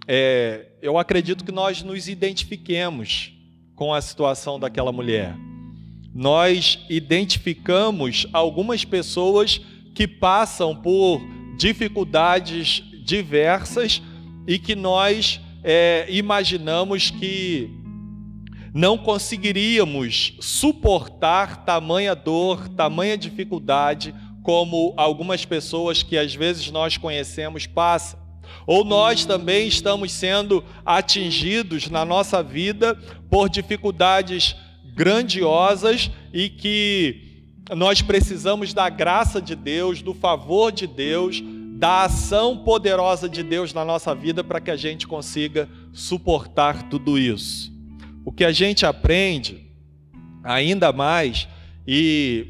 é, 0.06 0.66
eu 0.80 0.98
acredito 0.98 1.44
que 1.44 1.52
nós 1.52 1.82
nos 1.82 2.08
identifiquemos 2.08 3.32
com 3.74 3.92
a 3.92 4.00
situação 4.00 4.58
daquela 4.58 4.92
mulher. 4.92 5.36
Nós 6.14 6.78
identificamos 6.88 8.26
algumas 8.32 8.84
pessoas 8.84 9.60
que 9.94 10.06
passam 10.06 10.74
por 10.74 11.20
dificuldades 11.58 12.82
diversas 13.04 14.02
e 14.46 14.58
que 14.58 14.74
nós 14.74 15.40
é, 15.62 16.06
imaginamos 16.08 17.10
que 17.10 17.70
não 18.72 18.96
conseguiríamos 18.98 20.34
suportar 20.40 21.64
tamanha 21.64 22.14
dor, 22.14 22.68
tamanha 22.68 23.16
dificuldade 23.16 24.14
como 24.42 24.94
algumas 24.96 25.44
pessoas 25.44 26.02
que 26.02 26.16
às 26.16 26.34
vezes 26.34 26.70
nós 26.70 26.96
conhecemos 26.96 27.66
passam. 27.66 28.25
Ou 28.66 28.84
nós 28.84 29.24
também 29.24 29.68
estamos 29.68 30.12
sendo 30.12 30.64
atingidos 30.84 31.88
na 31.88 32.04
nossa 32.04 32.42
vida 32.42 32.94
por 33.30 33.48
dificuldades 33.48 34.56
grandiosas 34.94 36.10
e 36.32 36.48
que 36.48 37.26
nós 37.74 38.00
precisamos 38.00 38.72
da 38.72 38.88
graça 38.88 39.40
de 39.40 39.54
Deus, 39.54 40.00
do 40.00 40.14
favor 40.14 40.70
de 40.70 40.86
Deus, 40.86 41.42
da 41.78 42.04
ação 42.04 42.56
poderosa 42.56 43.28
de 43.28 43.42
Deus 43.42 43.74
na 43.74 43.84
nossa 43.84 44.14
vida 44.14 44.42
para 44.42 44.60
que 44.60 44.70
a 44.70 44.76
gente 44.76 45.06
consiga 45.06 45.68
suportar 45.92 46.88
tudo 46.88 47.18
isso. 47.18 47.70
O 48.24 48.32
que 48.32 48.44
a 48.44 48.52
gente 48.52 48.86
aprende 48.86 49.66
ainda 50.42 50.92
mais 50.92 51.46
e 51.86 52.46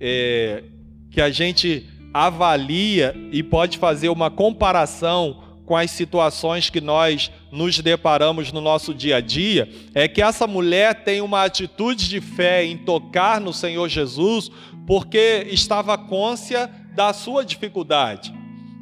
é, 0.00 0.64
que 1.10 1.20
a 1.20 1.30
gente 1.30 1.86
avalia 2.24 3.14
e 3.30 3.42
pode 3.42 3.78
fazer 3.78 4.08
uma 4.08 4.30
comparação 4.30 5.42
com 5.64 5.76
as 5.76 5.90
situações 5.90 6.70
que 6.70 6.80
nós 6.80 7.30
nos 7.50 7.80
deparamos 7.80 8.52
no 8.52 8.60
nosso 8.60 8.94
dia 8.94 9.16
a 9.16 9.20
dia, 9.20 9.68
é 9.94 10.06
que 10.06 10.22
essa 10.22 10.46
mulher 10.46 11.02
tem 11.02 11.20
uma 11.20 11.42
atitude 11.42 12.08
de 12.08 12.20
fé 12.20 12.64
em 12.64 12.76
tocar 12.76 13.40
no 13.40 13.52
Senhor 13.52 13.88
Jesus, 13.88 14.50
porque 14.86 15.46
estava 15.50 15.98
côncia 15.98 16.70
da 16.94 17.12
sua 17.12 17.44
dificuldade. 17.44 18.32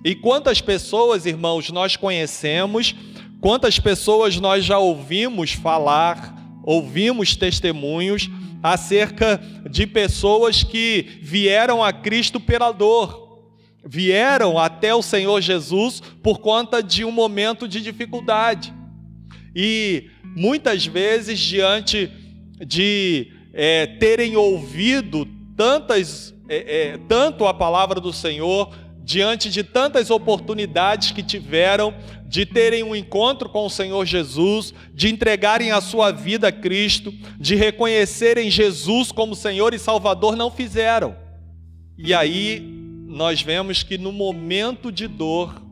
E 0.05 0.15
quantas 0.15 0.61
pessoas, 0.61 1.25
irmãos, 1.25 1.71
nós 1.71 1.97
conhecemos 1.97 2.95
Quantas 3.45 3.79
pessoas 3.79 4.41
nós 4.41 4.65
já 4.65 4.79
ouvimos 4.79 5.53
falar, 5.53 6.35
ouvimos 6.63 7.37
testemunhos 7.37 8.31
acerca 8.63 9.39
de 9.71 9.87
pessoas 9.87 10.63
que 10.63 11.19
vieram 11.21 11.85
a 11.85 11.93
Cristo 11.93 12.41
pela 12.41 12.73
dor, 12.73 13.24
vieram 13.87 14.59
até 14.59 14.95
o 14.95 15.03
Senhor 15.03 15.41
Jesus 15.41 16.03
por 16.23 16.39
conta 16.39 16.83
de 16.83 17.05
um 17.05 17.11
momento 17.11 17.69
de 17.69 17.81
dificuldade. 17.81 18.73
E 19.55 20.11
muitas 20.37 20.87
vezes, 20.87 21.39
diante 21.39 22.11
de 22.67 23.33
é, 23.53 23.87
terem 23.87 24.37
ouvido 24.37 25.29
tantas, 25.57 26.35
é, 26.49 26.93
é, 26.93 26.99
tanto 27.09 27.47
a 27.47 27.55
palavra 27.55 28.01
do 28.01 28.13
Senhor, 28.13 28.75
diante 29.05 29.51
de 29.51 29.63
tantas 29.63 30.11
oportunidades 30.11 31.13
que 31.13 31.23
tiveram 31.23 31.95
de 32.27 32.47
terem 32.47 32.83
um 32.83 32.97
encontro 32.97 33.49
com 33.49 33.67
o 33.67 33.71
Senhor 33.71 34.05
Jesus, 34.07 34.75
de 34.93 35.09
entregarem 35.09 35.71
a 35.71 35.81
sua 35.81 36.11
vida 36.11 36.49
a 36.49 36.53
Cristo, 36.53 37.15
de 37.39 37.55
reconhecerem 37.55 38.51
Jesus 38.51 39.13
como 39.13 39.37
Senhor 39.37 39.73
e 39.73 39.79
Salvador, 39.79 40.35
não 40.35 40.51
fizeram. 40.51 41.15
E 41.97 42.13
aí 42.13 42.74
nós 43.07 43.43
vemos 43.43 43.83
que 43.83 43.99
no 43.99 44.13
momento 44.13 44.91
de 44.91 45.07
dor, 45.07 45.63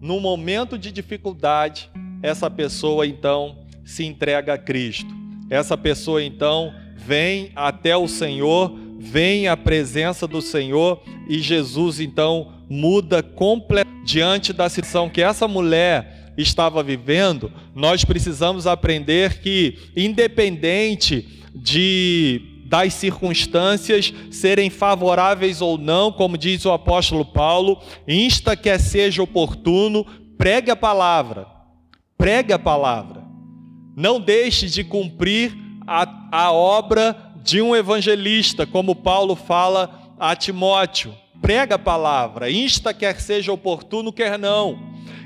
no 0.00 0.18
momento 0.20 0.78
de 0.78 0.90
dificuldade, 0.90 1.90
essa 2.22 2.50
pessoa 2.50 3.06
então 3.06 3.58
se 3.84 4.04
entrega 4.04 4.54
a 4.54 4.58
Cristo. 4.58 5.14
Essa 5.50 5.76
pessoa 5.76 6.22
então 6.22 6.74
vem 6.96 7.52
até 7.54 7.96
o 7.96 8.08
Senhor, 8.08 8.76
vem 8.98 9.48
à 9.48 9.56
presença 9.56 10.26
do 10.26 10.42
Senhor 10.42 11.02
e 11.28 11.38
Jesus 11.38 12.00
então 12.00 12.52
muda 12.68 13.22
completamente 13.22 14.04
diante 14.04 14.52
da 14.52 14.68
situação 14.68 15.08
que 15.08 15.20
essa 15.20 15.46
mulher 15.46 16.32
estava 16.36 16.82
vivendo. 16.82 17.52
Nós 17.74 18.04
precisamos 18.04 18.66
aprender 18.66 19.40
que, 19.40 19.78
independente 19.96 21.26
de 21.54 22.57
das 22.68 22.94
circunstâncias 22.94 24.12
serem 24.30 24.70
favoráveis 24.70 25.60
ou 25.60 25.78
não, 25.78 26.12
como 26.12 26.38
diz 26.38 26.64
o 26.64 26.72
apóstolo 26.72 27.24
Paulo, 27.24 27.80
insta 28.06 28.54
que 28.54 28.78
seja 28.78 29.22
oportuno, 29.22 30.06
pregue 30.36 30.70
a 30.70 30.76
palavra. 30.76 31.46
Pregue 32.16 32.52
a 32.52 32.58
palavra. 32.58 33.24
Não 33.96 34.20
deixe 34.20 34.66
de 34.66 34.84
cumprir 34.84 35.56
a, 35.86 36.28
a 36.30 36.52
obra 36.52 37.16
de 37.42 37.62
um 37.62 37.74
evangelista, 37.74 38.66
como 38.66 38.94
Paulo 38.94 39.34
fala 39.34 40.14
a 40.18 40.36
Timóteo 40.36 41.14
prega 41.40 41.76
a 41.76 41.78
palavra, 41.78 42.50
insta 42.50 42.92
quer 42.92 43.20
seja 43.20 43.52
oportuno, 43.52 44.12
quer 44.12 44.38
não. 44.38 44.78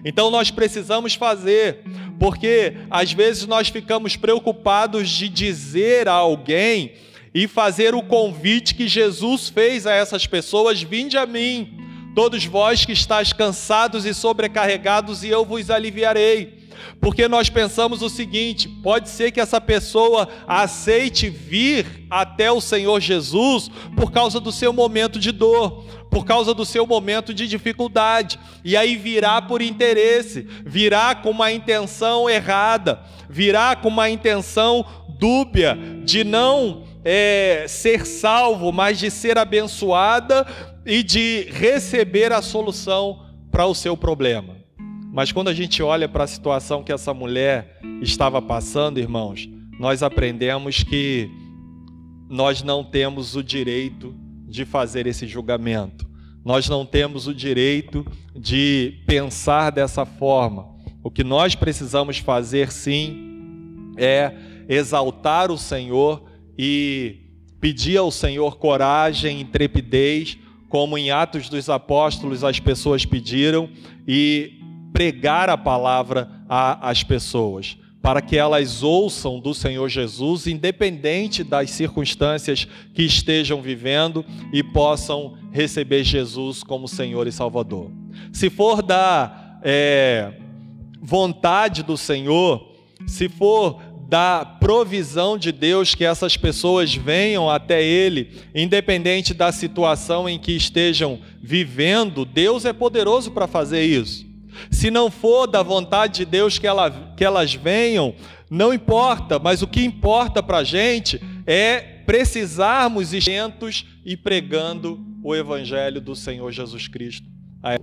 Então 0.05 0.31
nós 0.31 0.51
precisamos 0.51 1.15
fazer, 1.15 1.81
porque 2.19 2.75
às 2.91 3.13
vezes 3.13 3.47
nós 3.47 3.69
ficamos 3.69 4.17
preocupados 4.17 5.09
de 5.09 5.29
dizer 5.29 6.09
a 6.09 6.13
alguém 6.13 6.93
e 7.35 7.49
fazer 7.49 7.95
o 7.95 8.03
convite 8.03 8.75
que 8.75 8.87
Jesus 8.87 9.49
fez 9.49 9.87
a 9.87 9.93
essas 9.93 10.27
pessoas: 10.27 10.83
vinde 10.83 11.17
a 11.17 11.27
mim, 11.27 11.79
todos 12.15 12.45
vós 12.45 12.85
que 12.85 12.93
estáis 12.93 13.33
cansados 13.33 14.05
e 14.05 14.13
sobrecarregados, 14.13 15.23
e 15.23 15.29
eu 15.29 15.45
vos 15.45 15.71
aliviarei. 15.71 16.63
Porque 17.01 17.27
nós 17.29 17.49
pensamos 17.49 18.03
o 18.03 18.09
seguinte: 18.09 18.69
pode 18.69 19.09
ser 19.09 19.31
que 19.31 19.41
essa 19.41 19.61
pessoa 19.61 20.29
aceite 20.47 21.29
vir 21.29 22.07
até 22.11 22.51
o 22.51 22.61
Senhor 22.61 23.01
Jesus 23.01 23.71
por 23.97 24.13
causa 24.13 24.39
do 24.39 24.53
seu 24.53 24.73
momento 24.73 25.19
de 25.19 25.33
dor, 25.33 25.85
por 26.11 26.25
causa 26.25 26.53
do 26.53 26.65
seu 26.65 26.87
momento 26.87 27.33
de 27.33 27.49
dificuldade, 27.49 28.39
e 28.65 28.77
aí 28.77 28.97
virá 28.97 29.41
por 29.41 29.63
interesse, 29.63 30.47
virá 30.65 31.15
com 31.15 31.31
uma 31.31 31.51
intenção 31.51 32.29
errada, 32.29 33.01
virá 33.29 33.75
com 33.75 33.89
uma 33.89 34.11
intenção 34.11 34.85
dúbia 35.19 35.79
de 36.05 36.25
não 36.25 36.82
é, 37.05 37.67
ser 37.69 38.07
salvo, 38.07 38.73
mas 38.73 38.99
de 38.99 39.11
ser 39.11 39.39
abençoada 39.39 40.47
e 40.85 41.03
de 41.03 41.49
receber 41.51 42.33
a 42.33 42.43
solução 42.43 43.27
para 43.51 43.67
o 43.67 43.75
seu 43.75 43.97
problema. 43.97 44.57
Mas 45.13 45.31
quando 45.31 45.49
a 45.49 45.55
gente 45.55 45.83
olha 45.83 46.09
para 46.09 46.25
a 46.25 46.27
situação 46.27 46.83
que 46.83 46.93
essa 46.93 47.13
mulher 47.13 47.79
estava 48.01 48.41
passando, 48.41 48.99
irmãos, 48.99 49.49
nós 49.79 50.03
aprendemos 50.03 50.83
que 50.83 51.31
nós 52.31 52.63
não 52.63 52.83
temos 52.83 53.37
o 53.37 53.43
direito 53.43 54.15
de 54.49 54.65
fazer 54.65 55.07
esse 55.07 55.27
julgamento. 55.27 56.11
Nós 56.45 56.69
não 56.69 56.87
temos 56.87 57.27
o 57.27 57.35
direito 57.35 58.07
de 58.35 59.03
pensar 59.07 59.71
dessa 59.71 60.07
forma. 60.07 60.67
O 61.03 61.11
que 61.11 61.23
nós 61.23 61.55
precisamos 61.55 62.19
fazer, 62.19 62.73
sim, 62.73 63.93
é 63.99 64.33
exaltar 64.69 65.51
o 65.51 65.59
Senhor 65.59 66.32
e 66.59 67.17
pedir 67.61 67.97
ao 67.97 68.11
Senhor 68.11 68.57
coragem, 68.57 69.41
intrepidez, 69.41 70.39
como 70.69 70.97
em 70.97 71.11
Atos 71.11 71.49
dos 71.49 71.69
Apóstolos 71.69 72.43
as 72.45 72.59
pessoas 72.59 73.05
pediram, 73.05 73.69
e 74.07 74.61
pregar 74.93 75.49
a 75.49 75.57
palavra 75.57 76.29
às 76.49 77.03
pessoas 77.03 77.77
para 78.03 78.21
que 78.21 78.37
elas 78.37 78.83
ouçam 78.83 79.39
do 79.39 79.55
Senhor 79.55 79.89
Jesus, 79.89 80.49
independente 80.49 81.45
das 81.45 81.71
circunstâncias 81.71 82.67
que 82.93 83.05
estejam 83.05 83.63
vivendo, 83.63 84.27
e 84.53 84.61
possam 84.61 85.39
receber 85.53 86.03
Jesus 86.03 86.65
como 86.65 86.89
Senhor 86.89 87.29
e 87.29 87.33
Salvador. 87.33 87.93
Se 88.33 88.51
for 88.51 88.83
da 88.83 89.61
é, 89.63 90.33
vontade 91.01 91.85
do 91.85 91.97
Senhor, 91.97 92.73
se 93.07 93.29
for 93.29 93.81
da 94.13 94.45
provisão 94.45 95.39
de 95.39 95.51
Deus 95.51 95.95
que 95.95 96.05
essas 96.05 96.37
pessoas 96.37 96.95
venham 96.95 97.49
até 97.49 97.83
Ele, 97.83 98.43
independente 98.55 99.33
da 99.33 99.51
situação 99.51 100.29
em 100.29 100.39
que 100.39 100.53
estejam 100.53 101.19
vivendo, 101.41 102.27
Deus 102.27 102.67
é 102.67 102.75
poderoso 102.75 103.31
para 103.31 103.47
fazer 103.47 103.83
isso. 103.87 104.27
Se 104.71 104.91
não 104.91 105.11
for 105.11 105.47
da 105.47 105.63
vontade 105.63 106.17
de 106.17 106.25
Deus 106.27 106.59
que, 106.59 106.67
ela, 106.67 106.91
que 107.17 107.25
elas 107.25 107.55
venham, 107.55 108.15
não 108.51 108.75
importa, 108.75 109.39
mas 109.39 109.63
o 109.63 109.67
que 109.67 109.83
importa 109.83 110.43
para 110.43 110.59
a 110.59 110.65
gente 110.65 111.19
é 111.47 111.81
precisarmos 112.05 113.15
isentos 113.15 113.87
e 114.05 114.15
pregando 114.15 115.03
o 115.25 115.35
Evangelho 115.35 116.03
do 116.03 116.15
Senhor 116.15 116.53
Jesus 116.53 116.87
Cristo 116.87 117.27
a. 117.63 117.79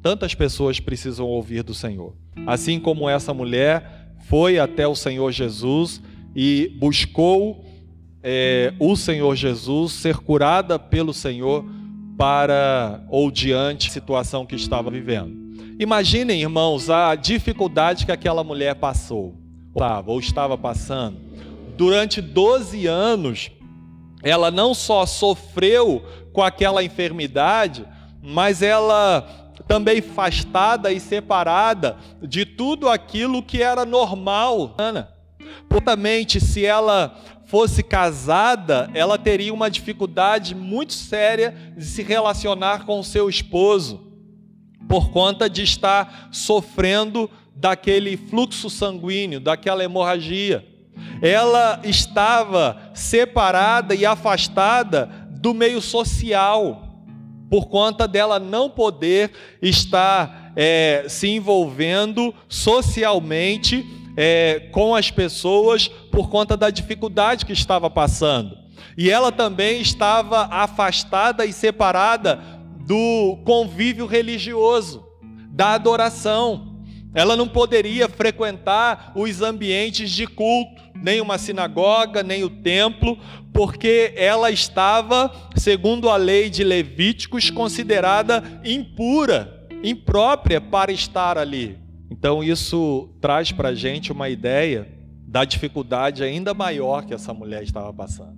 Tantas 0.00 0.36
pessoas 0.36 0.78
precisam 0.78 1.26
ouvir 1.26 1.64
do 1.64 1.74
Senhor. 1.74 2.14
Assim 2.46 2.78
como 2.78 3.08
essa 3.08 3.34
mulher 3.34 4.03
foi 4.28 4.58
até 4.58 4.86
o 4.86 4.94
Senhor 4.94 5.30
Jesus 5.32 6.02
e 6.34 6.72
buscou 6.78 7.64
é, 8.22 8.72
o 8.78 8.96
Senhor 8.96 9.36
Jesus, 9.36 9.92
ser 9.92 10.16
curada 10.16 10.78
pelo 10.78 11.12
Senhor 11.12 11.64
para 12.16 13.04
ou 13.08 13.30
diante 13.30 13.88
da 13.88 13.92
situação 13.92 14.46
que 14.46 14.54
estava 14.54 14.90
vivendo. 14.90 15.44
Imaginem, 15.78 16.40
irmãos, 16.40 16.88
a 16.88 17.14
dificuldade 17.14 18.06
que 18.06 18.12
aquela 18.12 18.42
mulher 18.42 18.76
passou, 18.76 19.34
ou 20.06 20.20
estava 20.20 20.56
passando. 20.56 21.18
Durante 21.76 22.20
12 22.22 22.86
anos, 22.86 23.50
ela 24.22 24.50
não 24.50 24.72
só 24.72 25.04
sofreu 25.04 26.02
com 26.32 26.42
aquela 26.42 26.82
enfermidade, 26.82 27.84
mas 28.22 28.62
ela 28.62 29.43
também 29.66 29.98
afastada 29.98 30.92
e 30.92 31.00
separada 31.00 31.96
de 32.22 32.44
tudo 32.44 32.88
aquilo 32.88 33.42
que 33.42 33.62
era 33.62 33.84
normal. 33.84 34.76
Portamente, 35.68 36.40
se 36.40 36.64
ela 36.64 37.16
fosse 37.46 37.82
casada, 37.82 38.90
ela 38.94 39.18
teria 39.18 39.52
uma 39.52 39.70
dificuldade 39.70 40.54
muito 40.54 40.92
séria 40.92 41.54
de 41.76 41.84
se 41.84 42.02
relacionar 42.02 42.84
com 42.84 43.02
seu 43.02 43.28
esposo 43.28 44.12
por 44.88 45.10
conta 45.10 45.48
de 45.48 45.62
estar 45.62 46.28
sofrendo 46.30 47.30
daquele 47.54 48.16
fluxo 48.16 48.68
sanguíneo, 48.68 49.40
daquela 49.40 49.84
hemorragia. 49.84 50.66
Ela 51.22 51.80
estava 51.84 52.90
separada 52.94 53.94
e 53.94 54.04
afastada 54.04 55.06
do 55.30 55.54
meio 55.54 55.80
social, 55.80 56.93
por 57.54 57.66
conta 57.68 58.08
dela 58.08 58.40
não 58.40 58.68
poder 58.68 59.30
estar 59.62 60.52
é, 60.56 61.04
se 61.08 61.28
envolvendo 61.28 62.34
socialmente 62.48 63.86
é, 64.16 64.70
com 64.72 64.92
as 64.92 65.08
pessoas 65.08 65.86
por 65.86 66.28
conta 66.28 66.56
da 66.56 66.68
dificuldade 66.68 67.46
que 67.46 67.52
estava 67.52 67.88
passando. 67.88 68.58
E 68.98 69.08
ela 69.08 69.30
também 69.30 69.80
estava 69.80 70.48
afastada 70.50 71.46
e 71.46 71.52
separada 71.52 72.40
do 72.84 73.38
convívio 73.44 74.06
religioso, 74.06 75.06
da 75.48 75.74
adoração. 75.74 76.80
Ela 77.14 77.36
não 77.36 77.46
poderia 77.46 78.08
frequentar 78.08 79.12
os 79.14 79.40
ambientes 79.40 80.10
de 80.10 80.26
culto, 80.26 80.82
nem 80.92 81.20
uma 81.20 81.38
sinagoga, 81.38 82.20
nem 82.20 82.42
o 82.42 82.50
templo, 82.50 83.16
porque 83.54 84.12
ela 84.16 84.50
estava, 84.50 85.32
segundo 85.54 86.10
a 86.10 86.16
lei 86.16 86.50
de 86.50 86.64
Levíticos, 86.64 87.50
considerada 87.50 88.42
impura, 88.64 89.64
imprópria 89.84 90.60
para 90.60 90.90
estar 90.90 91.38
ali. 91.38 91.78
Então, 92.10 92.42
isso 92.42 93.08
traz 93.20 93.52
para 93.52 93.68
a 93.68 93.74
gente 93.74 94.10
uma 94.10 94.28
ideia 94.28 94.88
da 95.24 95.44
dificuldade 95.44 96.24
ainda 96.24 96.52
maior 96.52 97.04
que 97.04 97.14
essa 97.14 97.32
mulher 97.32 97.62
estava 97.62 97.92
passando. 97.92 98.36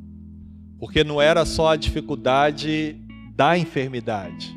Porque 0.78 1.02
não 1.02 1.20
era 1.20 1.46
só 1.46 1.70
a 1.70 1.76
dificuldade 1.76 2.96
da 3.34 3.56
enfermidade, 3.56 4.54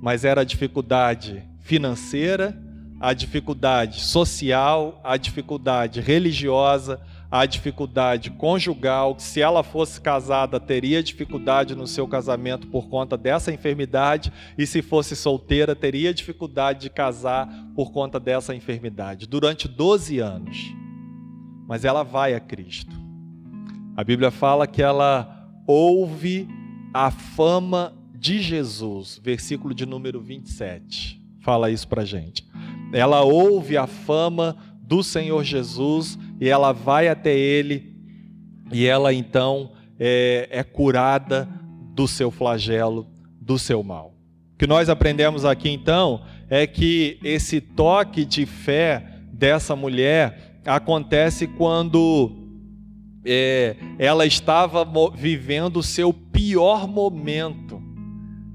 mas 0.00 0.24
era 0.24 0.42
a 0.42 0.44
dificuldade 0.44 1.42
financeira, 1.58 2.56
a 3.00 3.12
dificuldade 3.12 4.00
social, 4.00 5.00
a 5.02 5.16
dificuldade 5.16 6.00
religiosa, 6.00 7.00
a 7.30 7.44
dificuldade 7.46 8.30
conjugal. 8.30 9.16
Se 9.18 9.40
ela 9.40 9.62
fosse 9.62 10.00
casada, 10.00 10.60
teria 10.60 11.02
dificuldade 11.02 11.74
no 11.74 11.86
seu 11.86 12.06
casamento 12.06 12.66
por 12.68 12.88
conta 12.88 13.16
dessa 13.16 13.52
enfermidade, 13.52 14.32
e 14.56 14.66
se 14.66 14.82
fosse 14.82 15.16
solteira, 15.16 15.74
teria 15.74 16.14
dificuldade 16.14 16.80
de 16.80 16.90
casar 16.90 17.48
por 17.74 17.90
conta 17.92 18.20
dessa 18.20 18.54
enfermidade. 18.54 19.26
Durante 19.26 19.68
12 19.68 20.18
anos. 20.18 20.74
Mas 21.68 21.84
ela 21.84 22.02
vai 22.02 22.34
a 22.34 22.40
Cristo. 22.40 22.94
A 23.96 24.04
Bíblia 24.04 24.30
fala 24.30 24.66
que 24.66 24.82
ela 24.82 25.48
ouve 25.66 26.48
a 26.94 27.10
fama 27.10 27.92
de 28.14 28.40
Jesus, 28.40 29.20
versículo 29.22 29.74
de 29.74 29.84
número 29.84 30.20
27, 30.20 31.22
fala 31.40 31.70
isso 31.70 31.86
para 31.86 32.04
gente. 32.04 32.46
Ela 32.92 33.22
ouve 33.22 33.76
a 33.76 33.86
fama 33.86 34.56
do 34.80 35.02
Senhor 35.02 35.42
Jesus 35.42 36.18
e 36.40 36.48
ela 36.48 36.72
vai 36.72 37.08
até 37.08 37.36
ele 37.36 37.94
e 38.72 38.86
ela 38.86 39.12
então 39.12 39.72
é, 39.98 40.48
é 40.50 40.62
curada 40.62 41.48
do 41.94 42.06
seu 42.06 42.30
flagelo, 42.30 43.06
do 43.40 43.58
seu 43.58 43.82
mal. 43.82 44.14
O 44.54 44.58
que 44.58 44.66
nós 44.66 44.88
aprendemos 44.88 45.44
aqui 45.44 45.70
então 45.70 46.22
é 46.48 46.66
que 46.66 47.18
esse 47.22 47.60
toque 47.60 48.24
de 48.24 48.46
fé 48.46 49.20
dessa 49.32 49.76
mulher 49.76 50.60
acontece 50.64 51.46
quando 51.46 52.32
é, 53.24 53.76
ela 53.98 54.26
estava 54.26 54.86
vivendo 55.14 55.78
o 55.78 55.82
seu 55.82 56.12
pior 56.12 56.88
momento 56.88 57.86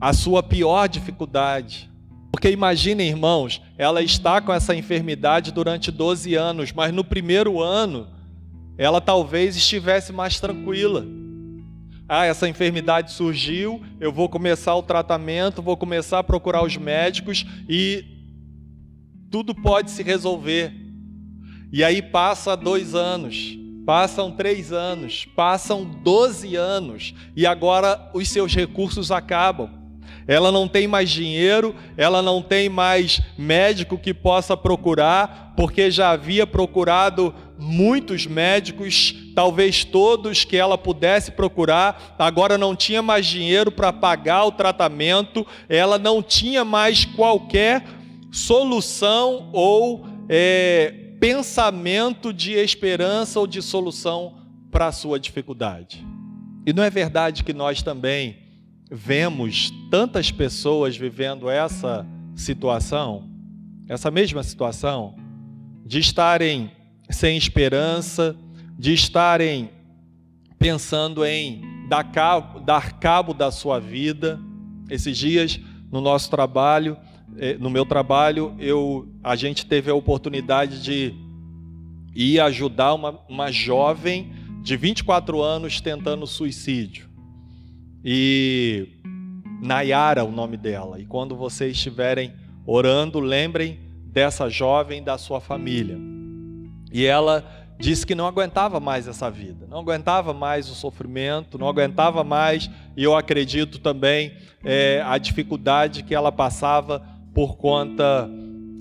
a 0.02 0.14
sua 0.14 0.42
pior 0.42 0.90
dificuldade. 0.90 1.91
Porque 2.32 2.50
imaginem, 2.50 3.10
irmãos, 3.10 3.62
ela 3.78 4.02
está 4.02 4.40
com 4.40 4.54
essa 4.54 4.74
enfermidade 4.74 5.52
durante 5.52 5.92
12 5.92 6.34
anos, 6.34 6.72
mas 6.72 6.94
no 6.94 7.04
primeiro 7.04 7.62
ano 7.62 8.08
ela 8.78 9.02
talvez 9.02 9.56
estivesse 9.56 10.14
mais 10.14 10.40
tranquila. 10.40 11.06
Ah, 12.08 12.26
essa 12.26 12.48
enfermidade 12.48 13.12
surgiu, 13.12 13.82
eu 14.00 14.12
vou 14.12 14.30
começar 14.30 14.76
o 14.76 14.84
tratamento, 14.84 15.62
vou 15.62 15.78
começar 15.78 16.20
a 16.20 16.24
procurar 16.24 16.64
os 16.64 16.78
médicos 16.78 17.46
e 17.70 18.04
tudo 19.30 19.54
pode 19.54 19.92
se 19.92 20.02
resolver. 20.02 20.74
E 21.72 21.84
aí 21.84 22.02
passa 22.02 22.56
dois 22.56 22.96
anos, 22.96 23.58
passam 23.86 24.32
três 24.32 24.72
anos, 24.72 25.26
passam 25.36 25.86
doze 25.86 26.56
anos 26.56 27.14
e 27.36 27.46
agora 27.46 28.10
os 28.14 28.28
seus 28.30 28.56
recursos 28.56 29.12
acabam 29.12 29.81
ela 30.28 30.52
não 30.52 30.68
tem 30.68 30.88
mais 30.88 31.10
dinheiro, 31.10 31.76
ela 31.98 32.22
não 32.22 32.42
tem 32.42 32.70
mais 32.70 33.22
médico 33.38 33.98
que 33.98 34.14
possa 34.14 34.56
procurar, 34.56 35.54
porque 35.56 35.92
já 35.92 36.12
havia 36.12 36.48
procurado 36.48 37.34
muitos 37.58 38.26
médicos, 38.26 39.14
talvez 39.36 39.84
todos 39.86 40.44
que 40.44 40.58
ela 40.58 40.78
pudesse 40.78 41.32
procurar, 41.32 42.16
agora 42.18 42.58
não 42.58 42.76
tinha 42.76 43.02
mais 43.02 43.26
dinheiro 43.26 43.72
para 43.72 43.94
pagar 43.94 44.46
o 44.46 44.52
tratamento, 44.52 45.46
ela 45.70 46.00
não 46.00 46.22
tinha 46.24 46.66
mais 46.66 47.06
qualquer 47.06 47.84
solução 48.32 49.50
ou 49.52 50.06
é, 50.30 50.94
pensamento 51.20 52.34
de 52.34 52.54
esperança 52.54 53.40
ou 53.40 53.46
de 53.46 53.62
solução 53.62 54.38
para 54.72 54.88
a 54.88 54.92
sua 54.92 55.20
dificuldade. 55.20 56.06
E 56.66 56.74
não 56.74 56.84
é 56.84 56.90
verdade 56.90 57.44
que 57.44 57.54
nós 57.54 57.84
também 57.84 58.41
vemos 58.94 59.72
tantas 59.90 60.32
pessoas 60.32 60.98
vivendo 60.98 61.50
essa 61.50 62.06
situação, 62.36 63.30
essa 63.88 64.12
mesma 64.12 64.44
situação, 64.44 65.16
de 65.86 66.00
estarem 66.00 66.70
sem 67.10 67.38
esperança, 67.38 68.36
de 68.78 68.94
estarem 68.94 69.70
pensando 70.60 71.24
em 71.24 71.88
dar 71.88 72.04
cabo, 72.12 72.60
dar 72.60 73.00
cabo 73.00 73.34
da 73.34 73.50
sua 73.50 73.80
vida. 73.80 74.38
Esses 74.90 75.18
dias, 75.18 75.58
no 75.90 76.02
nosso 76.02 76.30
trabalho, 76.30 76.98
eh, 77.38 77.56
no 77.58 77.70
meu 77.70 77.86
trabalho, 77.86 78.54
eu, 78.60 79.08
a 79.24 79.38
gente 79.38 79.66
teve 79.66 79.90
a 79.90 79.96
oportunidade 79.96 80.84
de 80.84 81.14
ir 82.14 82.42
ajudar 82.42 82.94
uma, 82.94 83.20
uma 83.30 83.52
jovem 83.52 84.34
de 84.62 84.76
24 84.76 85.42
anos 85.42 85.80
tentando 85.80 86.28
suicídio. 86.28 87.11
E 88.04 88.88
Nayara, 89.62 90.24
o 90.24 90.32
nome 90.32 90.58
dela. 90.58 91.00
E 91.00 91.06
quando 91.06 91.36
vocês 91.36 91.76
estiverem 91.76 92.34
orando, 92.66 93.20
lembrem 93.20 93.80
dessa 94.06 94.50
jovem 94.50 95.04
da 95.04 95.18
sua 95.18 95.40
família. 95.40 95.98
E 96.92 97.06
ela 97.06 97.46
disse 97.80 98.06
que 98.06 98.14
não 98.14 98.28
aguentava 98.28 98.80
mais 98.80 99.08
essa 99.08 99.30
vida, 99.30 99.66
não 99.68 99.80
aguentava 99.80 100.34
mais 100.34 100.70
o 100.70 100.76
sofrimento, 100.76 101.58
não 101.58 101.68
aguentava 101.68 102.24
mais, 102.24 102.70
e 102.96 103.04
eu 103.04 103.16
acredito 103.16 103.80
também 103.80 104.34
é, 104.64 105.02
a 105.04 105.18
dificuldade 105.18 106.04
que 106.04 106.14
ela 106.14 106.32
passava 106.32 107.04
por 107.34 107.58
conta 107.58 108.30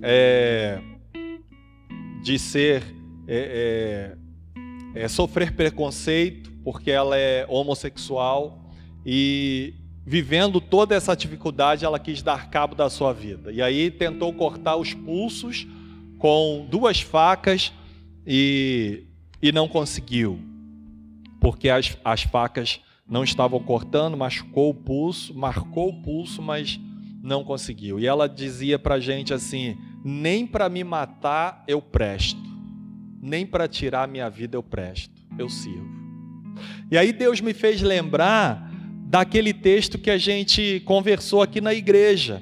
é, 0.02 0.80
de 2.22 2.38
ser 2.38 2.82
é, 3.26 4.14
é, 4.94 5.02
é 5.04 5.08
sofrer 5.08 5.52
preconceito, 5.52 6.50
porque 6.62 6.90
ela 6.90 7.16
é 7.16 7.46
homossexual 7.48 8.59
e 9.04 9.74
vivendo 10.04 10.60
toda 10.60 10.94
essa 10.94 11.14
dificuldade, 11.14 11.84
ela 11.84 11.98
quis 11.98 12.22
dar 12.22 12.50
cabo 12.50 12.74
da 12.74 12.90
sua 12.90 13.12
vida. 13.12 13.52
E 13.52 13.62
aí 13.62 13.90
tentou 13.90 14.32
cortar 14.32 14.76
os 14.76 14.92
pulsos 14.92 15.66
com 16.18 16.66
duas 16.68 17.00
facas 17.00 17.72
e, 18.26 19.04
e 19.40 19.52
não 19.52 19.68
conseguiu, 19.68 20.40
porque 21.40 21.68
as, 21.68 21.96
as 22.04 22.22
facas 22.22 22.80
não 23.08 23.24
estavam 23.24 23.58
cortando, 23.60 24.16
machucou 24.16 24.70
o 24.70 24.74
pulso, 24.74 25.34
marcou 25.34 25.88
o 25.88 26.02
pulso, 26.02 26.40
mas 26.40 26.78
não 27.22 27.42
conseguiu. 27.42 27.98
E 27.98 28.06
ela 28.06 28.28
dizia 28.28 28.78
para 28.78 29.00
gente 29.00 29.34
assim: 29.34 29.76
nem 30.04 30.46
para 30.46 30.68
me 30.68 30.84
matar 30.84 31.64
eu 31.66 31.82
presto, 31.82 32.40
nem 33.20 33.46
para 33.46 33.66
tirar 33.66 34.06
minha 34.06 34.30
vida 34.30 34.56
eu 34.56 34.62
presto, 34.62 35.14
eu 35.38 35.48
sirvo. 35.48 35.88
E 36.90 36.98
aí 36.98 37.12
Deus 37.12 37.40
me 37.40 37.54
fez 37.54 37.80
lembrar 37.80 38.69
daquele 39.10 39.52
texto 39.52 39.98
que 39.98 40.08
a 40.08 40.16
gente 40.16 40.80
conversou 40.86 41.42
aqui 41.42 41.60
na 41.60 41.74
igreja. 41.74 42.40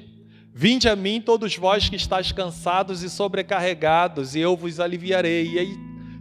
Vinde 0.53 0.87
a 0.87 0.95
mim 0.95 1.19
todos 1.19 1.55
vós 1.55 1.89
que 1.89 1.95
estáis 1.95 2.31
cansados 2.31 3.01
e 3.01 3.09
sobrecarregados, 3.09 4.35
e 4.35 4.39
eu 4.39 4.55
vos 4.55 4.79
aliviarei. 4.79 5.49
E 5.51 5.57
aí 5.57 5.77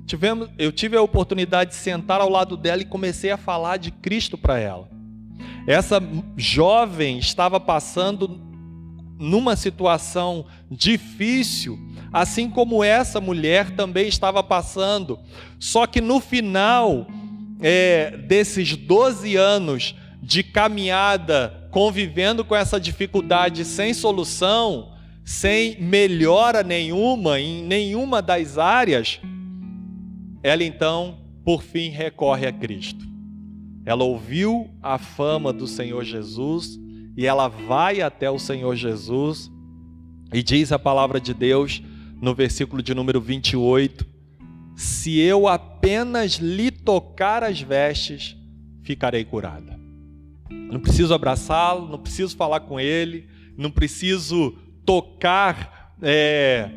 tivemos, 0.07 0.49
eu 0.57 0.73
tive 0.73 0.97
a 0.97 1.03
oportunidade 1.03 1.73
de 1.73 1.77
sentar 1.77 2.23
ao 2.23 2.31
lado 2.31 2.57
dela 2.57 2.81
e 2.81 2.87
comecei 2.87 3.31
a 3.31 3.37
falar 3.37 3.77
de 3.77 3.91
Cristo 3.91 4.39
para 4.39 4.59
ela. 4.59 4.89
Essa 5.67 6.01
jovem 6.35 7.19
estava 7.19 7.61
passando 7.61 8.41
numa 9.19 9.55
situação 9.55 10.47
difícil, 10.71 11.79
assim 12.11 12.49
como 12.49 12.83
essa 12.83 13.21
mulher 13.21 13.73
também 13.73 14.09
estava 14.09 14.43
passando. 14.43 15.19
Só 15.59 15.87
que 15.87 16.01
no 16.01 16.21
final 16.21 17.07
é, 17.61 18.17
desses 18.17 18.75
12 18.75 19.37
anos 19.37 19.95
de 20.23 20.43
caminhada 20.43 21.69
convivendo 21.71 22.45
com 22.45 22.55
essa 22.55 22.81
dificuldade 22.81 23.65
sem 23.65 23.95
solução, 23.95 24.93
sem 25.25 25.81
melhora 25.81 26.63
nenhuma 26.63 27.39
em 27.39 27.63
nenhuma 27.63 28.23
das 28.23 28.59
áreas, 28.59 29.21
ela 30.43 30.65
então, 30.65 31.19
por 31.45 31.63
fim, 31.63 31.91
recorre 31.91 32.47
a 32.47 32.53
Cristo. 32.53 33.07
Ela 33.85 34.05
ouviu 34.05 34.71
a 34.83 34.99
fama 34.99 35.53
do 35.53 35.67
Senhor 35.67 36.05
Jesus 36.05 36.79
e 37.17 37.27
ela 37.27 37.49
vai 37.49 38.01
até 38.01 38.31
o 38.31 38.39
Senhor 38.39 38.77
Jesus 38.77 39.51
e 40.33 40.43
diz 40.43 40.73
a 40.73 40.79
palavra 40.79 41.21
de 41.21 41.33
Deus 41.33 41.83
no 42.21 42.35
versículo 42.35 42.83
de 42.83 42.95
número 42.95 43.21
28: 43.21 44.07
Se 44.77 45.19
eu 45.19 45.49
apenas 45.49 46.35
lhe 46.35 46.71
tocar 46.71 47.43
as 47.43 47.61
vestes, 47.61 48.37
ficarei 48.83 49.25
curada. 49.25 49.78
Não 50.51 50.81
preciso 50.81 51.15
abraçá-lo, 51.15 51.89
não 51.89 51.99
preciso 51.99 52.37
falar 52.37 52.61
com 52.61 52.79
ele, 52.79 53.29
não 53.57 53.71
preciso 53.71 54.57
tocar 54.85 55.97
é, 56.01 56.71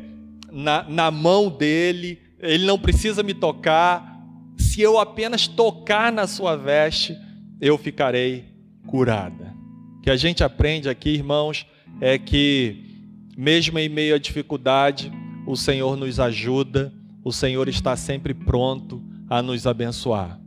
na, 0.50 0.82
na 0.84 1.10
mão 1.10 1.48
dele, 1.48 2.18
ele 2.38 2.64
não 2.66 2.78
precisa 2.78 3.22
me 3.22 3.34
tocar. 3.34 4.20
Se 4.56 4.80
eu 4.80 4.98
apenas 4.98 5.46
tocar 5.46 6.12
na 6.12 6.26
sua 6.26 6.56
veste, 6.56 7.16
eu 7.60 7.78
ficarei 7.78 8.44
curada. 8.86 9.54
O 9.98 10.00
que 10.02 10.10
a 10.10 10.16
gente 10.16 10.42
aprende 10.42 10.88
aqui, 10.88 11.10
irmãos, 11.10 11.66
é 12.00 12.18
que, 12.18 13.06
mesmo 13.36 13.78
em 13.78 13.88
meio 13.88 14.14
à 14.14 14.18
dificuldade, 14.18 15.12
o 15.46 15.56
Senhor 15.56 15.96
nos 15.96 16.18
ajuda, 16.18 16.92
o 17.24 17.32
Senhor 17.32 17.68
está 17.68 17.96
sempre 17.96 18.34
pronto 18.34 19.02
a 19.30 19.40
nos 19.40 19.66
abençoar 19.66 20.42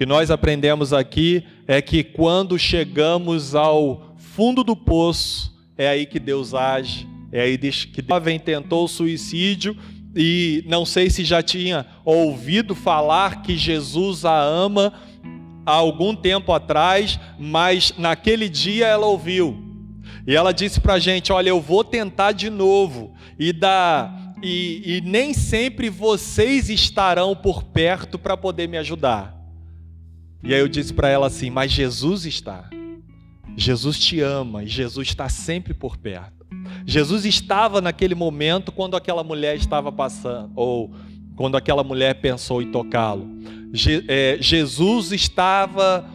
que 0.00 0.06
nós 0.06 0.30
aprendemos 0.30 0.94
aqui 0.94 1.44
é 1.70 1.80
que 1.80 2.02
quando 2.02 2.58
chegamos 2.58 3.54
ao 3.54 4.16
fundo 4.16 4.64
do 4.64 4.74
poço, 4.74 5.56
é 5.78 5.86
aí 5.86 6.04
que 6.04 6.18
Deus 6.18 6.52
age, 6.52 7.06
é 7.30 7.42
aí 7.42 7.56
que 7.56 8.02
jovem 8.02 8.40
tentou 8.40 8.88
suicídio 8.88 9.76
e 10.16 10.64
não 10.66 10.84
sei 10.84 11.08
se 11.08 11.22
já 11.22 11.40
tinha 11.44 11.86
ouvido 12.04 12.74
falar 12.74 13.42
que 13.42 13.56
Jesus 13.56 14.24
a 14.24 14.36
ama 14.42 14.92
há 15.64 15.70
algum 15.70 16.12
tempo 16.12 16.52
atrás, 16.52 17.20
mas 17.38 17.94
naquele 17.96 18.48
dia 18.48 18.88
ela 18.88 19.06
ouviu. 19.06 19.56
E 20.26 20.34
ela 20.34 20.50
disse 20.50 20.80
para 20.80 20.94
a 20.94 20.98
gente: 20.98 21.32
Olha, 21.32 21.50
eu 21.50 21.60
vou 21.60 21.84
tentar 21.84 22.32
de 22.32 22.50
novo. 22.50 23.14
E, 23.38 23.54
e, 24.42 24.96
e 24.96 25.00
nem 25.02 25.32
sempre 25.32 25.88
vocês 25.88 26.68
estarão 26.68 27.36
por 27.36 27.62
perto 27.62 28.18
para 28.18 28.36
poder 28.36 28.68
me 28.68 28.76
ajudar. 28.76 29.39
E 30.42 30.54
aí 30.54 30.60
eu 30.60 30.68
disse 30.68 30.92
para 30.92 31.08
ela 31.08 31.26
assim: 31.26 31.50
Mas 31.50 31.70
Jesus 31.70 32.24
está. 32.26 32.68
Jesus 33.56 33.98
te 33.98 34.20
ama 34.20 34.64
e 34.64 34.66
Jesus 34.66 35.08
está 35.08 35.28
sempre 35.28 35.74
por 35.74 35.96
perto. 35.96 36.46
Jesus 36.86 37.24
estava 37.24 37.80
naquele 37.80 38.14
momento 38.14 38.72
quando 38.72 38.96
aquela 38.96 39.22
mulher 39.22 39.56
estava 39.56 39.90
passando, 39.92 40.52
ou 40.54 40.90
quando 41.36 41.56
aquela 41.56 41.84
mulher 41.84 42.20
pensou 42.20 42.62
em 42.62 42.70
tocá-lo. 42.70 43.28
Je, 43.72 44.04
é, 44.08 44.38
Jesus 44.40 45.12
estava 45.12 46.08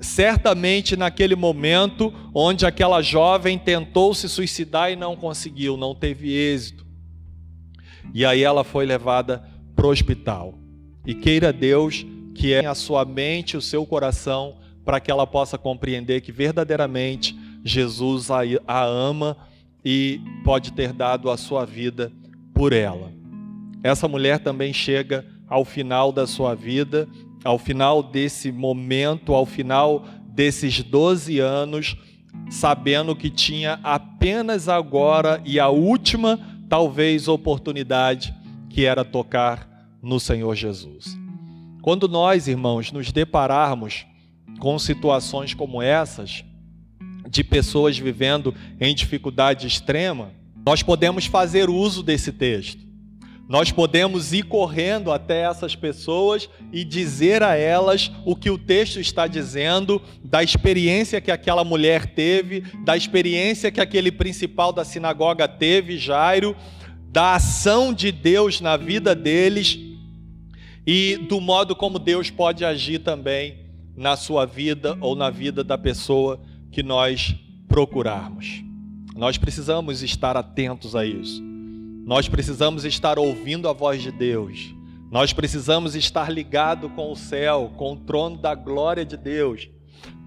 certamente 0.00 0.96
naquele 0.96 1.36
momento 1.36 2.12
onde 2.34 2.64
aquela 2.64 3.02
jovem 3.02 3.58
tentou 3.58 4.14
se 4.14 4.28
suicidar 4.28 4.90
e 4.90 4.96
não 4.96 5.14
conseguiu, 5.14 5.76
não 5.76 5.94
teve 5.94 6.32
êxito. 6.32 6.86
E 8.14 8.24
aí 8.24 8.42
ela 8.42 8.64
foi 8.64 8.86
levada 8.86 9.44
para 9.76 9.86
o 9.86 9.90
hospital. 9.90 10.54
E 11.06 11.14
queira 11.14 11.52
Deus 11.52 12.04
que 12.34 12.52
é 12.52 12.66
a 12.66 12.74
sua 12.74 13.04
mente, 13.04 13.56
o 13.56 13.62
seu 13.62 13.84
coração, 13.84 14.56
para 14.84 15.00
que 15.00 15.10
ela 15.10 15.26
possa 15.26 15.58
compreender 15.58 16.20
que 16.20 16.32
verdadeiramente 16.32 17.36
Jesus 17.64 18.28
a, 18.30 18.82
ama 18.82 19.36
e 19.84 20.20
pode 20.44 20.72
ter 20.72 20.92
dado 20.92 21.30
a 21.30 21.36
sua 21.36 21.64
vida 21.64 22.12
por 22.54 22.72
ela. 22.72 23.12
Essa 23.82 24.08
mulher 24.08 24.38
também 24.38 24.72
chega 24.72 25.24
ao 25.48 25.64
final 25.64 26.12
da 26.12 26.26
sua 26.26 26.54
vida, 26.54 27.08
ao 27.44 27.58
final 27.58 28.02
desse 28.02 28.52
momento, 28.52 29.34
ao 29.34 29.46
final 29.46 30.04
desses 30.26 30.82
12 30.82 31.38
anos, 31.40 31.96
sabendo 32.50 33.16
que 33.16 33.30
tinha 33.30 33.80
apenas 33.82 34.68
agora 34.68 35.42
e 35.44 35.58
a 35.58 35.68
última, 35.68 36.38
talvez, 36.68 37.28
oportunidade, 37.28 38.34
que 38.68 38.84
era 38.84 39.04
tocar 39.04 39.68
no 40.02 40.20
Senhor 40.20 40.54
Jesus. 40.54 41.19
Quando 41.82 42.06
nós, 42.06 42.46
irmãos, 42.46 42.92
nos 42.92 43.10
depararmos 43.10 44.04
com 44.58 44.78
situações 44.78 45.54
como 45.54 45.80
essas, 45.80 46.44
de 47.28 47.42
pessoas 47.42 47.98
vivendo 47.98 48.54
em 48.78 48.94
dificuldade 48.94 49.66
extrema, 49.66 50.32
nós 50.66 50.82
podemos 50.82 51.24
fazer 51.24 51.70
uso 51.70 52.02
desse 52.02 52.32
texto. 52.32 52.90
Nós 53.48 53.72
podemos 53.72 54.32
ir 54.32 54.44
correndo 54.44 55.10
até 55.10 55.42
essas 55.42 55.74
pessoas 55.74 56.48
e 56.70 56.84
dizer 56.84 57.42
a 57.42 57.56
elas 57.56 58.12
o 58.24 58.36
que 58.36 58.50
o 58.50 58.58
texto 58.58 59.00
está 59.00 59.26
dizendo, 59.26 60.00
da 60.22 60.42
experiência 60.42 61.20
que 61.20 61.30
aquela 61.30 61.64
mulher 61.64 62.14
teve, 62.14 62.62
da 62.84 62.96
experiência 62.96 63.72
que 63.72 63.80
aquele 63.80 64.12
principal 64.12 64.72
da 64.72 64.84
sinagoga 64.84 65.48
teve, 65.48 65.96
Jairo, 65.96 66.54
da 67.10 67.34
ação 67.36 67.92
de 67.92 68.12
Deus 68.12 68.60
na 68.60 68.76
vida 68.76 69.14
deles 69.16 69.89
e 70.86 71.16
do 71.16 71.40
modo 71.40 71.76
como 71.76 71.98
Deus 71.98 72.30
pode 72.30 72.64
agir 72.64 73.00
também 73.00 73.58
na 73.96 74.16
sua 74.16 74.46
vida 74.46 74.96
ou 75.00 75.14
na 75.14 75.30
vida 75.30 75.62
da 75.62 75.76
pessoa 75.76 76.40
que 76.70 76.82
nós 76.82 77.34
procurarmos. 77.68 78.62
Nós 79.14 79.36
precisamos 79.36 80.02
estar 80.02 80.36
atentos 80.36 80.96
a 80.96 81.04
isso. 81.04 81.42
Nós 82.06 82.28
precisamos 82.28 82.84
estar 82.84 83.18
ouvindo 83.18 83.68
a 83.68 83.72
voz 83.72 84.02
de 84.02 84.10
Deus. 84.10 84.74
Nós 85.10 85.32
precisamos 85.32 85.94
estar 85.94 86.30
ligado 86.30 86.88
com 86.90 87.12
o 87.12 87.16
céu, 87.16 87.72
com 87.76 87.92
o 87.92 87.96
trono 87.96 88.36
da 88.36 88.54
glória 88.54 89.04
de 89.04 89.16
Deus, 89.16 89.68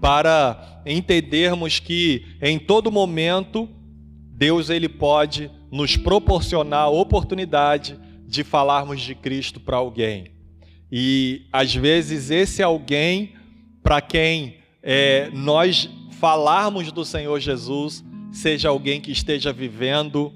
para 0.00 0.82
entendermos 0.86 1.80
que 1.80 2.36
em 2.40 2.58
todo 2.58 2.92
momento 2.92 3.68
Deus 4.30 4.70
ele 4.70 4.88
pode 4.88 5.50
nos 5.70 5.96
proporcionar 5.96 6.82
a 6.82 6.90
oportunidade 6.90 7.98
de 8.26 8.44
falarmos 8.44 9.00
de 9.00 9.14
Cristo 9.14 9.58
para 9.58 9.76
alguém. 9.76 10.33
E 10.90 11.46
às 11.52 11.74
vezes 11.74 12.30
esse 12.30 12.62
alguém 12.62 13.32
para 13.82 14.00
quem 14.00 14.56
é, 14.82 15.30
nós 15.32 15.88
falarmos 16.18 16.90
do 16.92 17.04
Senhor 17.04 17.38
Jesus 17.40 18.04
seja 18.32 18.68
alguém 18.68 19.00
que 19.00 19.12
esteja 19.12 19.52
vivendo 19.52 20.32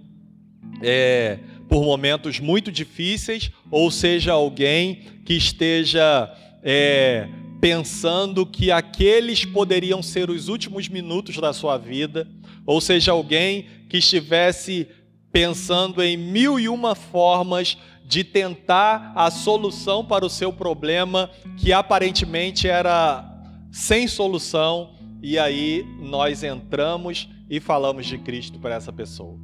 é, 0.82 1.38
por 1.68 1.84
momentos 1.84 2.40
muito 2.40 2.72
difíceis, 2.72 3.50
ou 3.70 3.90
seja 3.90 4.32
alguém 4.32 5.02
que 5.24 5.34
esteja 5.34 6.32
é, 6.62 7.28
pensando 7.60 8.46
que 8.46 8.70
aqueles 8.70 9.44
poderiam 9.44 10.02
ser 10.02 10.30
os 10.30 10.48
últimos 10.48 10.88
minutos 10.88 11.36
da 11.36 11.52
sua 11.52 11.76
vida, 11.76 12.26
ou 12.64 12.80
seja 12.80 13.12
alguém 13.12 13.66
que 13.88 13.98
estivesse 13.98 14.88
pensando 15.32 16.02
em 16.02 16.16
mil 16.16 16.58
e 16.58 16.68
uma 16.68 16.94
formas 16.94 17.76
de 18.08 18.24
tentar 18.24 19.12
a 19.14 19.30
solução 19.30 20.02
para 20.02 20.24
o 20.24 20.30
seu 20.30 20.50
problema 20.50 21.30
que 21.58 21.74
aparentemente 21.74 22.66
era 22.66 23.22
sem 23.70 24.08
solução, 24.08 24.94
e 25.22 25.38
aí 25.38 25.84
nós 26.00 26.42
entramos 26.42 27.28
e 27.50 27.60
falamos 27.60 28.06
de 28.06 28.16
Cristo 28.16 28.58
para 28.58 28.76
essa 28.76 28.90
pessoa. 28.90 29.38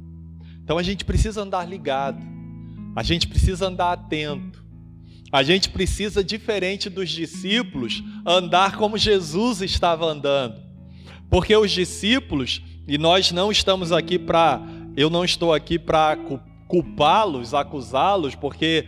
Então 0.63 0.79
a 0.79 0.83
gente 0.83 1.05
precisa 1.05 1.43
andar 1.43 1.69
ligado, 1.69 2.19
a 2.95 3.03
gente 3.03 3.27
precisa 3.27 3.67
andar 3.67 3.93
atento, 3.93 4.65
a 5.31 5.43
gente 5.43 5.69
precisa, 5.69 6.23
diferente 6.23 6.89
dos 6.89 7.11
discípulos, 7.11 8.03
andar 8.25 8.77
como 8.77 8.97
Jesus 8.97 9.61
estava 9.61 10.07
andando. 10.07 10.59
Porque 11.29 11.55
os 11.55 11.69
discípulos, 11.69 12.63
e 12.87 12.97
nós 12.97 13.31
não 13.31 13.51
estamos 13.51 13.91
aqui 13.91 14.17
para, 14.17 14.59
eu 14.97 15.07
não 15.07 15.23
estou 15.23 15.53
aqui 15.53 15.77
para 15.77 16.17
culpá-los, 16.67 17.53
acusá-los, 17.53 18.35
porque 18.35 18.85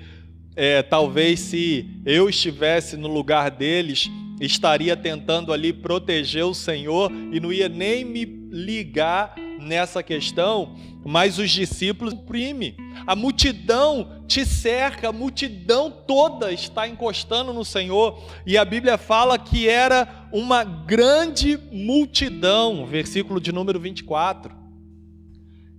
é, 0.56 0.82
talvez 0.82 1.40
se 1.40 1.88
eu 2.06 2.30
estivesse 2.30 2.98
no 2.98 3.08
lugar 3.08 3.52
deles, 3.52 4.10
estaria 4.40 4.96
tentando 4.96 5.52
ali 5.52 5.74
proteger 5.74 6.46
o 6.46 6.54
Senhor 6.54 7.12
e 7.32 7.40
não 7.40 7.52
ia 7.52 7.70
nem 7.70 8.04
me 8.04 8.26
ligar 8.26 9.36
nessa 9.60 10.02
questão, 10.02 10.76
mas 11.06 11.38
os 11.38 11.52
discípulos 11.52 12.14
oprimem. 12.14 12.76
A 13.06 13.16
multidão 13.16 14.24
te 14.28 14.46
cerca, 14.46 15.10
a 15.10 15.14
multidão 15.14 15.92
toda 15.92 16.52
está 16.52 16.88
encostando 16.88 17.54
no 17.54 17.66
Senhor, 17.66 18.22
e 18.46 18.58
a 18.58 18.66
Bíblia 18.66 18.98
fala 18.98 19.38
que 19.38 19.68
era 19.68 20.28
uma 20.32 20.64
grande 20.64 21.58
multidão, 21.72 22.86
versículo 22.86 23.40
de 23.40 23.52
número 23.52 23.80
24. 23.80 24.67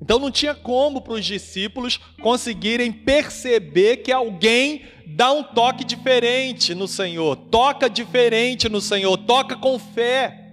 Então 0.00 0.18
não 0.18 0.30
tinha 0.30 0.54
como 0.54 1.00
para 1.00 1.14
os 1.14 1.24
discípulos 1.24 1.98
conseguirem 2.22 2.92
perceber 2.92 3.98
que 3.98 4.12
alguém 4.12 4.82
dá 5.06 5.32
um 5.32 5.42
toque 5.42 5.84
diferente 5.84 6.74
no 6.74 6.86
Senhor, 6.86 7.34
toca 7.34 7.88
diferente 7.90 8.68
no 8.68 8.80
Senhor, 8.80 9.16
toca 9.16 9.56
com 9.56 9.78
fé. 9.78 10.44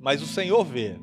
Mas 0.00 0.22
o 0.22 0.26
Senhor 0.26 0.64
vê. 0.64 0.96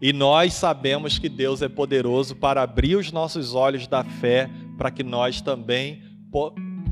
E 0.00 0.12
nós 0.12 0.54
sabemos 0.54 1.18
que 1.18 1.28
Deus 1.28 1.62
é 1.62 1.68
poderoso 1.68 2.36
para 2.36 2.62
abrir 2.62 2.96
os 2.96 3.10
nossos 3.10 3.54
olhos 3.54 3.86
da 3.86 4.04
fé, 4.04 4.50
para 4.76 4.90
que 4.90 5.02
nós 5.02 5.40
também 5.40 6.02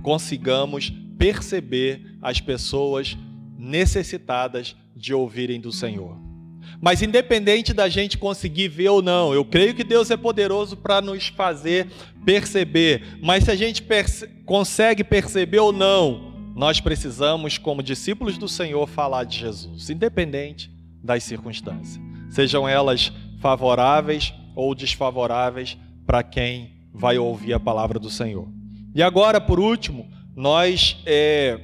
consigamos 0.03 0.93
perceber 1.19 2.17
as 2.21 2.41
pessoas 2.41 3.17
necessitadas 3.59 4.77
de 4.97 5.15
ouvirem 5.15 5.61
do 5.61 5.71
Senhor. 5.71 6.34
Mas 6.81 7.03
independente 7.03 7.73
da 7.73 7.89
gente 7.89 8.19
conseguir 8.19 8.69
ver 8.69 8.89
ou 8.89 9.03
não, 9.03 9.33
eu 9.33 9.45
creio 9.45 9.75
que 9.75 9.85
Deus 9.85 10.11
é 10.11 10.17
poderoso 10.17 10.77
para 10.77 11.01
nos 11.01 11.29
fazer 11.29 11.89
perceber. 12.25 13.19
Mas 13.23 13.45
se 13.45 13.51
a 13.51 13.57
gente 13.57 13.83
perce 13.83 14.27
consegue 14.45 15.03
perceber 15.03 15.61
ou 15.61 15.73
não, 15.73 16.35
nós 16.55 16.81
precisamos, 16.81 17.59
como 17.59 17.83
discípulos 17.83 18.39
do 18.39 18.49
Senhor, 18.49 18.87
falar 18.87 19.25
de 19.25 19.39
Jesus, 19.39 19.91
independente 19.91 20.71
das 21.03 21.25
circunstâncias 21.25 22.05
sejam 22.35 22.69
elas 22.69 23.13
favoráveis 23.41 24.35
ou 24.57 24.75
desfavoráveis 24.75 25.79
para 26.05 26.23
quem 26.23 26.75
vai 26.93 27.17
ouvir 27.17 27.53
a 27.53 27.61
palavra 27.61 27.99
do 27.99 28.11
Senhor. 28.11 28.49
E 28.93 29.03
agora, 29.03 29.41
por 29.41 29.61
último, 29.61 30.11
nós 30.35 31.01
é, 31.07 31.61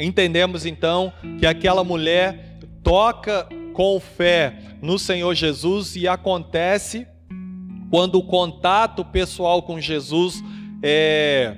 entendemos 0.00 0.66
então 0.66 1.12
que 1.38 1.46
aquela 1.46 1.84
mulher 1.84 2.58
toca 2.82 3.48
com 3.80 3.98
fé 3.98 4.76
no 4.82 4.98
Senhor 4.98 5.34
Jesus 5.34 5.96
e 5.96 6.06
acontece 6.06 7.06
quando 7.90 8.16
o 8.16 8.22
contato 8.22 9.02
pessoal 9.06 9.62
com 9.62 9.80
Jesus 9.80 10.44
é, 10.82 11.56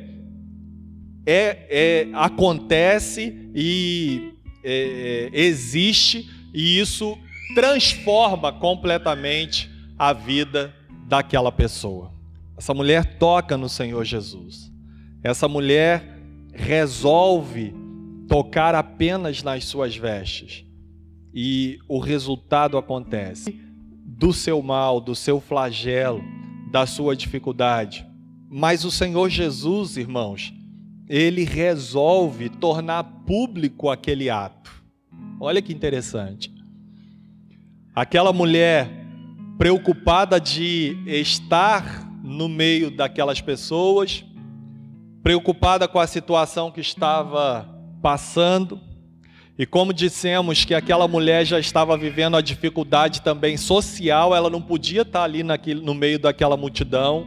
é, 1.26 1.66
é 1.68 2.08
acontece 2.14 3.50
e 3.52 4.34
é, 4.62 5.30
é 5.32 5.40
existe, 5.40 6.30
e 6.54 6.78
isso 6.78 7.18
transforma 7.56 8.52
completamente 8.52 9.68
a 9.98 10.12
vida 10.12 10.72
daquela 11.08 11.50
pessoa. 11.50 12.14
Essa 12.56 12.72
mulher 12.72 13.18
toca 13.18 13.56
no 13.56 13.68
Senhor 13.68 14.04
Jesus. 14.04 14.70
Essa 15.24 15.48
mulher 15.48 16.20
resolve 16.54 17.74
tocar 18.28 18.76
apenas 18.76 19.42
nas 19.42 19.64
suas 19.64 19.96
vestes. 19.96 20.64
E 21.34 21.78
o 21.88 21.98
resultado 21.98 22.76
acontece 22.76 23.58
do 24.04 24.32
seu 24.32 24.62
mal, 24.62 25.00
do 25.00 25.14
seu 25.14 25.40
flagelo, 25.40 26.22
da 26.70 26.86
sua 26.86 27.16
dificuldade. 27.16 28.06
Mas 28.50 28.84
o 28.84 28.90
Senhor 28.90 29.28
Jesus, 29.28 29.96
irmãos, 29.96 30.52
ele 31.08 31.44
resolve 31.44 32.48
tornar 32.48 33.04
público 33.26 33.90
aquele 33.90 34.30
ato. 34.30 34.70
Olha 35.40 35.60
que 35.60 35.72
interessante. 35.72 36.52
Aquela 37.94 38.32
mulher 38.32 38.88
preocupada 39.58 40.40
de 40.40 40.96
estar 41.06 42.08
no 42.22 42.48
meio 42.48 42.90
daquelas 42.90 43.40
pessoas, 43.40 44.24
preocupada 45.22 45.86
com 45.86 45.98
a 45.98 46.06
situação 46.06 46.70
que 46.70 46.80
estava 46.80 47.68
passando, 48.00 48.80
e 49.58 49.66
como 49.66 49.92
dissemos 49.92 50.64
que 50.64 50.74
aquela 50.74 51.06
mulher 51.06 51.44
já 51.44 51.60
estava 51.60 51.96
vivendo 51.96 52.36
a 52.36 52.40
dificuldade 52.40 53.20
também 53.22 53.56
social, 53.56 54.34
ela 54.34 54.48
não 54.48 54.62
podia 54.62 55.02
estar 55.02 55.22
ali 55.22 55.42
naquele, 55.42 55.80
no 55.80 55.94
meio 55.94 56.18
daquela 56.18 56.56
multidão. 56.56 57.26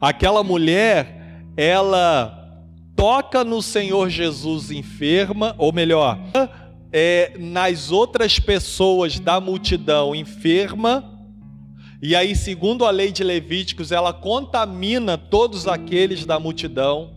Aquela 0.00 0.44
mulher, 0.44 1.42
ela 1.56 2.62
toca 2.94 3.42
no 3.42 3.62
Senhor 3.62 4.10
Jesus 4.10 4.70
enferma, 4.70 5.54
ou 5.56 5.72
melhor, 5.72 6.18
é, 6.92 7.32
nas 7.38 7.90
outras 7.90 8.38
pessoas 8.38 9.18
da 9.18 9.40
multidão 9.40 10.14
enferma, 10.14 11.10
e 12.06 12.14
aí, 12.14 12.36
segundo 12.36 12.84
a 12.84 12.90
lei 12.90 13.10
de 13.10 13.24
Levíticos, 13.24 13.90
ela 13.90 14.12
contamina 14.12 15.16
todos 15.16 15.66
aqueles 15.66 16.26
da 16.26 16.38
multidão, 16.38 17.14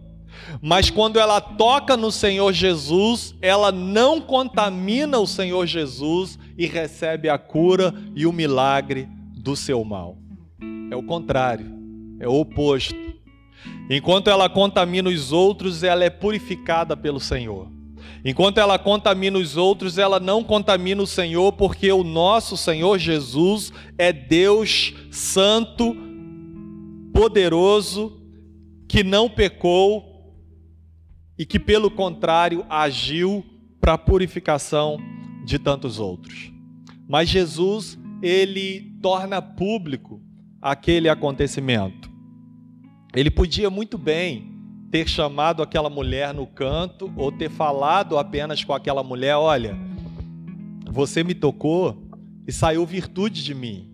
mas 0.61 0.89
quando 0.89 1.19
ela 1.19 1.39
toca 1.39 1.95
no 1.95 2.11
Senhor 2.11 2.51
Jesus, 2.53 3.35
ela 3.41 3.71
não 3.71 4.19
contamina 4.21 5.19
o 5.19 5.27
Senhor 5.27 5.65
Jesus 5.65 6.37
e 6.57 6.65
recebe 6.65 7.29
a 7.29 7.37
cura 7.37 7.93
e 8.15 8.25
o 8.25 8.33
milagre 8.33 9.07
do 9.35 9.55
seu 9.55 9.83
mal. 9.83 10.17
É 10.91 10.95
o 10.95 11.03
contrário, 11.03 11.67
é 12.19 12.27
o 12.27 12.33
oposto. 12.33 12.95
Enquanto 13.89 14.29
ela 14.29 14.49
contamina 14.49 15.09
os 15.09 15.31
outros, 15.31 15.83
ela 15.83 16.03
é 16.03 16.09
purificada 16.09 16.95
pelo 16.95 17.19
Senhor. 17.19 17.69
Enquanto 18.25 18.57
ela 18.57 18.77
contamina 18.77 19.37
os 19.37 19.55
outros, 19.55 19.97
ela 19.97 20.19
não 20.19 20.43
contamina 20.43 21.01
o 21.01 21.07
Senhor, 21.07 21.53
porque 21.53 21.91
o 21.91 22.03
nosso 22.03 22.57
Senhor 22.57 22.97
Jesus 22.97 23.71
é 23.97 24.11
Deus 24.11 24.93
santo, 25.11 25.95
poderoso, 27.13 28.19
que 28.87 29.03
não 29.03 29.29
pecou 29.29 30.06
e 31.37 31.45
que, 31.45 31.59
pelo 31.59 31.91
contrário, 31.91 32.65
agiu 32.69 33.45
para 33.79 33.93
a 33.93 33.97
purificação 33.97 34.97
de 35.45 35.59
tantos 35.59 35.99
outros. 35.99 36.51
Mas 37.07 37.29
Jesus, 37.29 37.97
ele 38.21 38.97
torna 39.01 39.41
público 39.41 40.21
aquele 40.61 41.07
acontecimento. 41.07 42.11
Ele 43.15 43.31
podia 43.31 43.69
muito 43.69 43.97
bem 43.97 44.51
ter 44.91 45.07
chamado 45.07 45.61
aquela 45.61 45.89
mulher 45.89 46.33
no 46.33 46.47
canto 46.47 47.11
ou 47.15 47.31
ter 47.31 47.49
falado 47.49 48.17
apenas 48.17 48.63
com 48.63 48.73
aquela 48.73 49.03
mulher: 49.03 49.35
olha, 49.35 49.77
você 50.89 51.23
me 51.23 51.33
tocou 51.33 52.09
e 52.47 52.51
saiu 52.51 52.85
virtude 52.85 53.43
de 53.43 53.53
mim, 53.53 53.91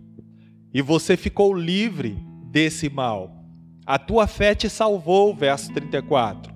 e 0.74 0.82
você 0.82 1.18
ficou 1.18 1.54
livre 1.54 2.18
desse 2.46 2.90
mal. 2.90 3.44
A 3.86 4.00
tua 4.00 4.28
fé 4.28 4.56
te 4.56 4.70
salvou, 4.70 5.36
verso 5.36 5.74
34. 5.74 6.53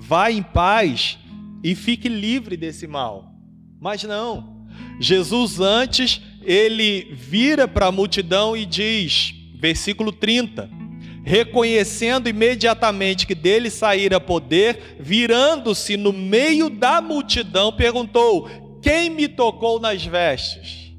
Vá 0.00 0.30
em 0.30 0.42
paz 0.42 1.18
e 1.62 1.74
fique 1.74 2.08
livre 2.08 2.56
desse 2.56 2.86
mal. 2.86 3.32
Mas 3.80 4.02
não. 4.02 4.66
Jesus 4.98 5.60
antes, 5.60 6.20
ele 6.42 7.12
vira 7.12 7.68
para 7.68 7.86
a 7.86 7.92
multidão 7.92 8.56
e 8.56 8.66
diz, 8.66 9.32
versículo 9.54 10.10
30: 10.10 10.80
reconhecendo 11.22 12.28
imediatamente 12.28 13.26
que 13.26 13.34
dele 13.34 13.70
saíra 13.70 14.20
poder, 14.20 14.96
virando-se 14.98 15.96
no 15.96 16.12
meio 16.12 16.70
da 16.70 17.00
multidão, 17.00 17.72
perguntou: 17.72 18.48
Quem 18.82 19.10
me 19.10 19.28
tocou 19.28 19.78
nas 19.78 20.04
vestes? 20.04 20.92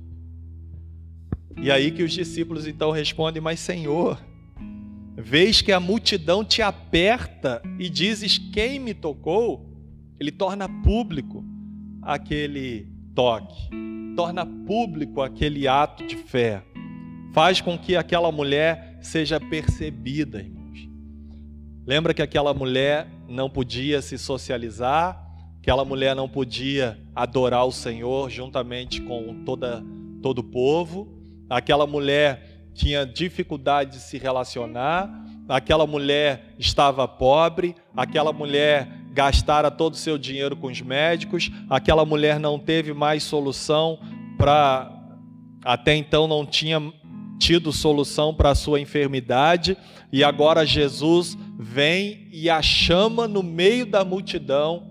E 1.61 1.71
aí 1.71 1.91
que 1.91 2.03
os 2.03 2.11
discípulos 2.11 2.67
então 2.67 2.91
respondem: 2.91 3.41
Mas 3.41 3.59
Senhor, 3.59 4.19
vês 5.21 5.61
que 5.61 5.71
a 5.71 5.79
multidão 5.79 6.43
te 6.43 6.61
aperta 6.61 7.61
e 7.79 7.89
dizes: 7.89 8.37
Quem 8.37 8.79
me 8.79 8.93
tocou? 8.93 9.69
Ele 10.19 10.31
torna 10.31 10.67
público 10.67 11.45
aquele 12.01 12.87
toque, 13.15 13.69
torna 14.15 14.45
público 14.45 15.21
aquele 15.21 15.67
ato 15.67 16.05
de 16.05 16.15
fé, 16.15 16.63
faz 17.33 17.61
com 17.61 17.77
que 17.77 17.95
aquela 17.95 18.31
mulher 18.31 18.97
seja 19.01 19.39
percebida, 19.39 20.39
irmãos. 20.39 20.89
Lembra 21.85 22.13
que 22.13 22.21
aquela 22.21 22.53
mulher 22.53 23.07
não 23.27 23.49
podia 23.49 24.01
se 24.01 24.17
socializar, 24.17 25.19
aquela 25.59 25.85
mulher 25.85 26.15
não 26.15 26.29
podia 26.29 26.99
adorar 27.15 27.65
o 27.65 27.71
Senhor 27.71 28.29
juntamente 28.29 29.01
com 29.01 29.43
toda, 29.43 29.83
todo 30.21 30.39
o 30.39 30.43
povo, 30.43 31.07
aquela 31.49 31.87
mulher 31.87 32.50
tinha 32.73 33.05
dificuldade 33.05 33.91
de 33.91 33.99
se 33.99 34.17
relacionar, 34.17 35.09
aquela 35.47 35.85
mulher 35.85 36.53
estava 36.57 37.07
pobre, 37.07 37.75
aquela 37.95 38.31
mulher 38.31 38.87
gastara 39.11 39.69
todo 39.69 39.93
o 39.93 39.97
seu 39.97 40.17
dinheiro 40.17 40.55
com 40.55 40.67
os 40.67 40.81
médicos, 40.81 41.51
aquela 41.69 42.05
mulher 42.05 42.39
não 42.39 42.57
teve 42.57 42.93
mais 42.93 43.23
solução 43.23 43.99
para 44.37 44.97
até 45.63 45.95
então 45.95 46.27
não 46.27 46.45
tinha 46.45 46.81
tido 47.37 47.71
solução 47.71 48.33
para 48.33 48.51
a 48.51 48.55
sua 48.55 48.79
enfermidade, 48.79 49.75
e 50.11 50.23
agora 50.23 50.65
Jesus 50.65 51.37
vem 51.59 52.27
e 52.31 52.49
a 52.49 52.61
chama 52.61 53.27
no 53.27 53.41
meio 53.41 53.85
da 53.85 54.05
multidão 54.05 54.87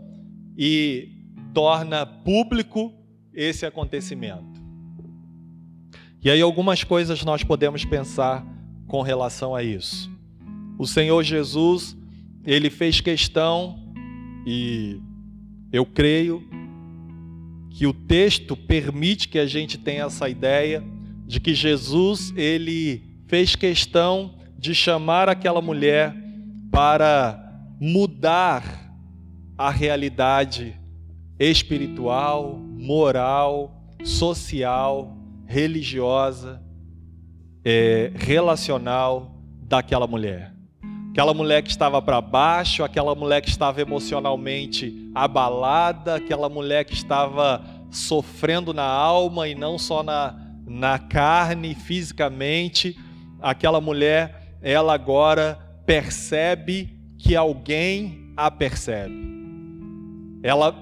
e 0.57 1.09
torna 1.55 2.05
público 2.05 2.93
esse 3.33 3.65
acontecimento. 3.65 4.60
E 6.23 6.31
aí 6.31 6.41
algumas 6.43 6.85
coisas 6.85 7.25
nós 7.25 7.43
podemos 7.43 7.85
pensar 7.85 8.45
com 8.87 9.01
relação 9.01 9.55
a 9.55 9.63
isso. 9.63 10.11
O 10.79 10.87
Senhor 10.87 11.23
Jesus, 11.23 11.97
ele 12.45 12.69
fez 12.69 13.01
questão 13.01 13.79
e 14.47 15.01
eu 15.73 15.87
creio 15.87 16.47
que 17.71 17.87
o 17.87 17.93
texto 17.93 18.55
permite 18.55 19.29
que 19.29 19.39
a 19.39 19.47
gente 19.47 19.79
tenha 19.79 20.05
essa 20.05 20.29
ideia 20.29 20.85
de 21.27 21.41
que 21.41 21.55
Jesus 21.55 22.35
ele 22.37 23.03
fez 23.27 23.57
questão 23.57 24.35
de 24.59 24.75
chamar 24.75 25.29
aquela 25.29 25.63
mulher 25.63 26.15
para 26.71 27.41
mudar 27.81 28.93
a 29.57 29.71
realidade 29.71 30.79
espiritual, 31.39 32.59
moral, 32.59 33.95
social, 34.05 35.17
religiosa, 35.51 36.63
é, 37.65 38.13
relacional 38.15 39.35
daquela 39.65 40.07
mulher. 40.07 40.55
Aquela 41.11 41.35
mulher 41.35 41.61
que 41.63 41.71
estava 41.71 42.01
para 42.01 42.21
baixo, 42.21 42.85
aquela 42.85 43.17
mulher 43.17 43.41
que 43.41 43.49
estava 43.49 43.81
emocionalmente 43.81 45.11
abalada, 45.13 46.15
aquela 46.15 46.49
mulher 46.49 46.85
que 46.85 46.95
estava 46.95 47.65
sofrendo 47.91 48.73
na 48.73 48.85
alma 48.85 49.49
e 49.49 49.57
não 49.57 49.77
só 49.77 50.05
na, 50.05 50.37
na 50.65 51.01
carne, 51.01 51.75
fisicamente, 51.75 52.97
aquela 53.43 53.81
mulher, 53.81 54.57
ela 54.63 54.95
agora 54.95 55.59
percebe 55.85 56.97
que 57.19 57.35
alguém 57.35 58.33
a 58.37 58.53
percebe. 58.53 59.29
Ela, 60.45 60.73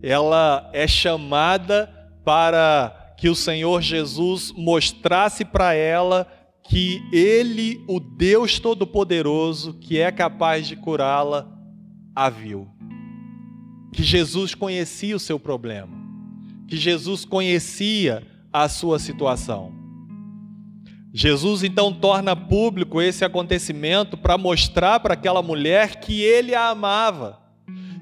ela 0.00 0.70
é 0.72 0.86
chamada 0.86 1.90
para 2.24 3.03
que 3.16 3.28
o 3.28 3.34
Senhor 3.34 3.80
Jesus 3.80 4.52
mostrasse 4.56 5.44
para 5.44 5.74
ela 5.74 6.26
que 6.62 7.02
Ele, 7.12 7.84
o 7.86 8.00
Deus 8.00 8.58
Todo-Poderoso, 8.58 9.74
que 9.74 9.98
é 9.98 10.10
capaz 10.10 10.66
de 10.66 10.76
curá-la, 10.76 11.48
a 12.14 12.30
viu. 12.30 12.68
Que 13.92 14.02
Jesus 14.02 14.54
conhecia 14.54 15.14
o 15.14 15.20
seu 15.20 15.38
problema, 15.38 15.92
que 16.66 16.76
Jesus 16.76 17.24
conhecia 17.24 18.26
a 18.52 18.68
sua 18.68 18.98
situação. 18.98 19.72
Jesus 21.12 21.62
então 21.62 21.92
torna 21.92 22.34
público 22.34 23.00
esse 23.00 23.24
acontecimento 23.24 24.16
para 24.16 24.36
mostrar 24.36 24.98
para 24.98 25.14
aquela 25.14 25.42
mulher 25.42 26.00
que 26.00 26.20
ele 26.22 26.54
a 26.54 26.70
amava 26.70 27.43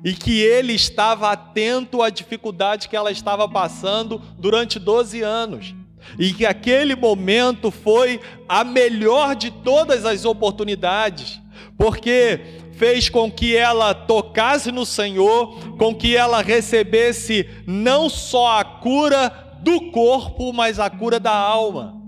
e 0.04 0.14
que 0.14 0.40
ele 0.40 0.72
estava 0.72 1.30
atento 1.30 2.02
à 2.02 2.10
dificuldade 2.10 2.88
que 2.88 2.96
ela 2.96 3.10
estava 3.10 3.48
passando 3.48 4.20
durante 4.38 4.78
12 4.78 5.22
anos 5.22 5.74
e 6.18 6.32
que 6.32 6.44
aquele 6.44 6.94
momento 6.94 7.70
foi 7.70 8.20
a 8.48 8.64
melhor 8.64 9.34
de 9.34 9.50
todas 9.50 10.04
as 10.04 10.24
oportunidades, 10.24 11.40
porque 11.78 12.40
fez 12.72 13.08
com 13.08 13.30
que 13.30 13.56
ela 13.56 13.94
tocasse 13.94 14.72
no 14.72 14.84
Senhor, 14.84 15.76
com 15.76 15.94
que 15.94 16.16
ela 16.16 16.42
recebesse 16.42 17.48
não 17.66 18.08
só 18.08 18.58
a 18.58 18.64
cura 18.64 19.58
do 19.60 19.92
corpo, 19.92 20.52
mas 20.52 20.78
a 20.78 20.90
cura 20.90 21.20
da 21.20 21.32
alma. 21.34 22.02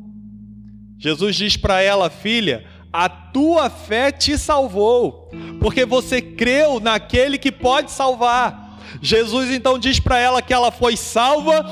Jesus 0.99 1.37
diz 1.37 1.57
para 1.57 1.81
ela, 1.81 2.11
filha, 2.11 2.65
a 2.97 3.09
tua 3.09 3.69
fé 3.69 4.13
te 4.13 4.39
salvou, 4.39 5.29
porque 5.59 5.85
você 5.85 6.23
creu 6.23 6.79
naquele 6.79 7.37
que 7.37 7.51
pode 7.51 7.91
salvar. 7.91 8.79
Jesus 9.03 9.51
então 9.51 9.77
diz 9.77 9.99
para 9.99 10.17
ela 10.17 10.41
que 10.41 10.55
ela 10.55 10.71
foi 10.71 10.97
salva 10.97 11.67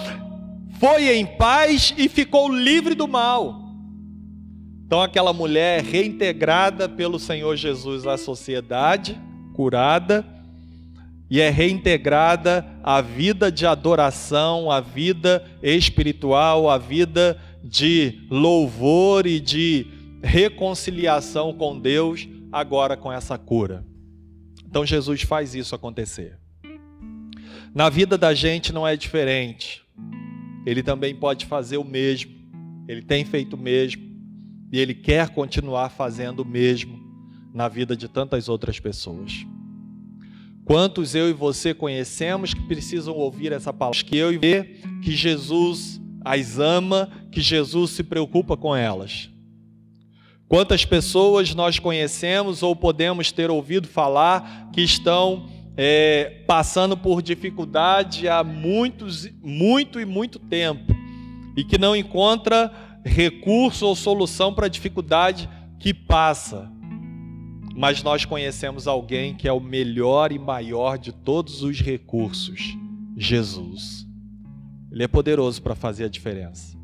foi 0.81 1.15
em 1.15 1.25
paz 1.25 1.95
e 1.97 2.09
ficou 2.09 2.53
livre 2.53 2.97
do 2.97 3.07
mal. 3.07 3.63
Então, 4.85 5.01
aquela 5.01 5.33
mulher 5.33 5.79
é 5.79 5.81
reintegrada 5.81 6.89
pelo 6.89 7.21
Senhor 7.21 7.55
Jesus 7.55 8.05
à 8.05 8.19
sociedade, 8.19 9.17
curada, 9.55 10.27
e 11.31 11.41
é 11.41 11.51
reintegrada 11.51 12.67
à 12.83 13.01
vida 13.01 13.51
de 13.53 13.65
adoração, 13.65 14.73
à 14.73 14.81
vida 14.81 15.45
espiritual, 15.63 16.69
à 16.69 16.79
vida 16.79 17.39
de 17.63 18.27
louvor 18.29 19.25
e 19.25 19.39
de 19.39 20.02
reconciliação 20.23 21.53
com 21.53 21.79
Deus, 21.79 22.29
agora 22.51 22.97
com 22.97 23.13
essa 23.13 23.37
cura. 23.37 23.85
Então, 24.67 24.87
Jesus 24.87 25.23
faz 25.23 25.55
isso 25.55 25.75
acontecer. 25.75 26.39
Na 27.75 27.89
vida 27.89 28.17
da 28.17 28.35
gente 28.35 28.73
não 28.73 28.87
é 28.87 28.97
diferente 28.97 29.83
ele 30.65 30.83
também 30.83 31.15
pode 31.15 31.47
fazer 31.47 31.77
o 31.77 31.85
mesmo. 31.85 32.33
Ele 32.87 33.03
tem 33.03 33.25
feito 33.25 33.55
o 33.55 33.59
mesmo 33.59 34.03
e 34.71 34.79
ele 34.79 34.95
quer 34.95 35.31
continuar 35.31 35.91
fazendo 35.91 36.41
o 36.41 36.45
mesmo 36.45 37.01
na 37.53 37.69
vida 37.69 37.97
de 37.97 38.09
tantas 38.09 38.49
outras 38.49 38.81
pessoas. 38.81 39.45
Quantos 40.65 41.15
eu 41.15 41.29
e 41.29 41.33
você 41.33 41.75
conhecemos 41.75 42.55
que 42.55 42.63
precisam 42.63 43.15
ouvir 43.15 43.53
essa 43.53 43.73
palavra? 43.73 44.03
Que 44.03 44.17
eu 44.17 44.33
e 44.33 44.39
você, 44.39 44.81
que 45.03 45.11
Jesus 45.11 46.01
as 46.25 46.59
ama, 46.59 47.11
que 47.33 47.41
Jesus 47.41 47.91
se 47.91 48.05
preocupa 48.05 48.57
com 48.57 48.75
elas. 48.75 49.29
Quantas 50.53 50.85
pessoas 50.85 51.55
nós 51.55 51.79
conhecemos 51.79 52.63
ou 52.63 52.77
podemos 52.77 53.33
ter 53.33 53.51
ouvido 53.51 53.89
falar 53.89 54.69
que 54.71 54.83
estão 54.83 55.49
é, 55.75 56.43
passando 56.47 56.95
por 56.95 57.23
dificuldade 57.23 58.29
há 58.29 58.45
muitos, 58.45 59.31
muito 59.43 59.99
e 59.99 60.05
muito 60.05 60.39
tempo 60.39 60.95
e 61.57 61.65
que 61.65 61.79
não 61.79 61.97
encontra 61.97 62.71
recurso 63.03 63.87
ou 63.87 63.97
solução 63.97 64.53
para 64.53 64.67
a 64.67 64.69
dificuldade 64.69 65.49
que 65.81 65.95
passa. 65.95 66.71
Mas 67.75 68.03
nós 68.03 68.27
conhecemos 68.27 68.87
alguém 68.87 69.35
que 69.35 69.49
é 69.49 69.53
o 69.55 69.59
melhor 69.59 70.33
e 70.33 70.39
maior 70.39 70.99
de 70.99 71.13
todos 71.13 71.63
os 71.63 71.81
recursos: 71.81 72.77
Jesus. 73.17 74.07
Ele 74.91 75.05
é 75.05 75.09
poderoso 75.09 75.63
para 75.63 75.75
fazer 75.75 76.05
a 76.05 76.09
diferença. 76.11 76.77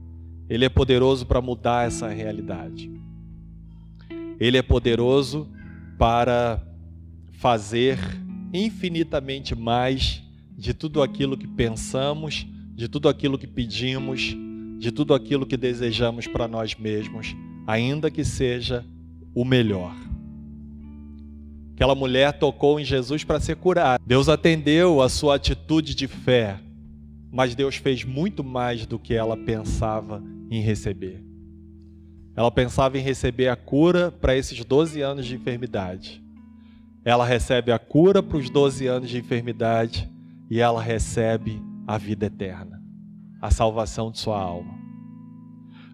Ele 0.48 0.64
é 0.64 0.70
poderoso 0.70 1.26
para 1.26 1.42
mudar 1.42 1.87
essa 1.87 2.09
realidade. 2.09 2.90
Ele 4.38 4.57
é 4.57 4.62
poderoso 4.62 5.48
para 5.98 6.62
fazer 7.33 7.98
infinitamente 8.53 9.55
mais 9.55 10.22
de 10.57 10.72
tudo 10.74 11.03
aquilo 11.03 11.37
que 11.37 11.46
pensamos, 11.46 12.46
de 12.74 12.88
tudo 12.88 13.09
aquilo 13.09 13.38
que 13.38 13.46
pedimos, 13.46 14.37
de 14.79 14.90
tudo 14.92 15.14
aquilo 15.14 15.46
que 15.46 15.57
desejamos 15.57 16.27
para 16.27 16.48
nós 16.48 16.74
mesmos, 16.74 17.35
ainda 17.66 18.11
que 18.11 18.24
seja 18.24 18.85
o 19.35 19.44
melhor. 19.44 19.94
Aquela 21.74 21.94
mulher 21.94 22.33
tocou 22.33 22.81
em 22.81 22.85
Jesus 22.85 23.22
para 23.22 23.38
ser 23.38 23.55
curada. 23.57 24.03
Deus 24.05 24.29
atendeu 24.29 25.01
a 25.01 25.09
sua 25.09 25.37
atitude 25.37 25.94
de 25.94 26.09
fé, 26.09 26.59
mas 27.31 27.55
Deus 27.55 27.77
fez 27.77 28.03
muito 28.03 28.42
mais 28.42 28.85
do 28.85 28.98
que 28.98 29.14
ela 29.14 29.37
pensava 29.37 30.20
em 30.51 30.61
receber. 30.61 31.28
Ela 32.38 32.51
pensava 32.51 32.96
em 32.96 33.03
receber 33.03 33.48
a 33.48 33.57
cura 33.57 34.11
para 34.11 34.37
esses 34.37 34.64
12 34.64 35.01
anos 35.03 35.27
de 35.27 35.35
enfermidade 35.35 36.22
ela 37.09 37.24
recebe 37.24 37.72
a 37.72 37.79
cura 37.79 38.22
para 38.22 38.37
os 38.37 38.51
12 38.51 38.87
anos 38.87 39.09
de 39.09 39.18
enfermidade 39.18 40.07
e 40.51 40.61
ela 40.61 40.83
recebe 40.83 41.59
a 41.87 41.96
vida 41.96 42.27
eterna, 42.27 42.83
a 43.40 43.51
salvação 43.51 44.11
de 44.11 44.18
sua 44.18 44.38
alma. 44.38 44.75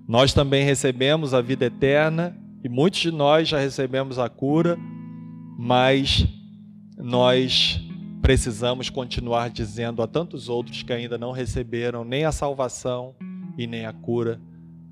Nós 0.08 0.34
também 0.34 0.64
recebemos 0.64 1.32
a 1.32 1.40
vida 1.40 1.66
eterna 1.66 2.36
e 2.64 2.68
muitos 2.68 2.98
de 2.98 3.12
nós 3.12 3.46
já 3.48 3.60
recebemos 3.60 4.18
a 4.18 4.28
cura, 4.28 4.76
mas 5.56 6.26
nós 6.96 7.80
precisamos 8.20 8.90
continuar 8.90 9.50
dizendo 9.50 10.02
a 10.02 10.08
tantos 10.08 10.48
outros 10.48 10.82
que 10.82 10.92
ainda 10.92 11.16
não 11.16 11.30
receberam 11.30 12.04
nem 12.04 12.24
a 12.24 12.32
salvação 12.32 13.14
e 13.56 13.68
nem 13.68 13.86
a 13.86 13.92
cura 13.92 14.40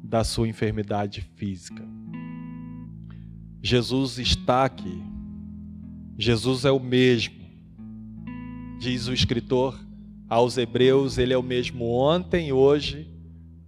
da 0.03 0.25
sua 0.25 0.49
enfermidade 0.49 1.21
física. 1.37 1.83
Jesus 3.63 4.19
está 4.19 4.65
aqui. 4.65 5.03
Jesus 6.19 6.65
é 6.65 6.71
o 6.71 6.81
mesmo. 6.81 7.43
Diz 8.79 9.07
o 9.07 9.13
escritor 9.13 9.79
aos 10.29 10.57
Hebreus, 10.59 11.19
ele 11.19 11.33
é 11.33 11.39
o 11.39 11.43
mesmo 11.43 11.91
ontem, 11.93 12.53
hoje 12.53 13.09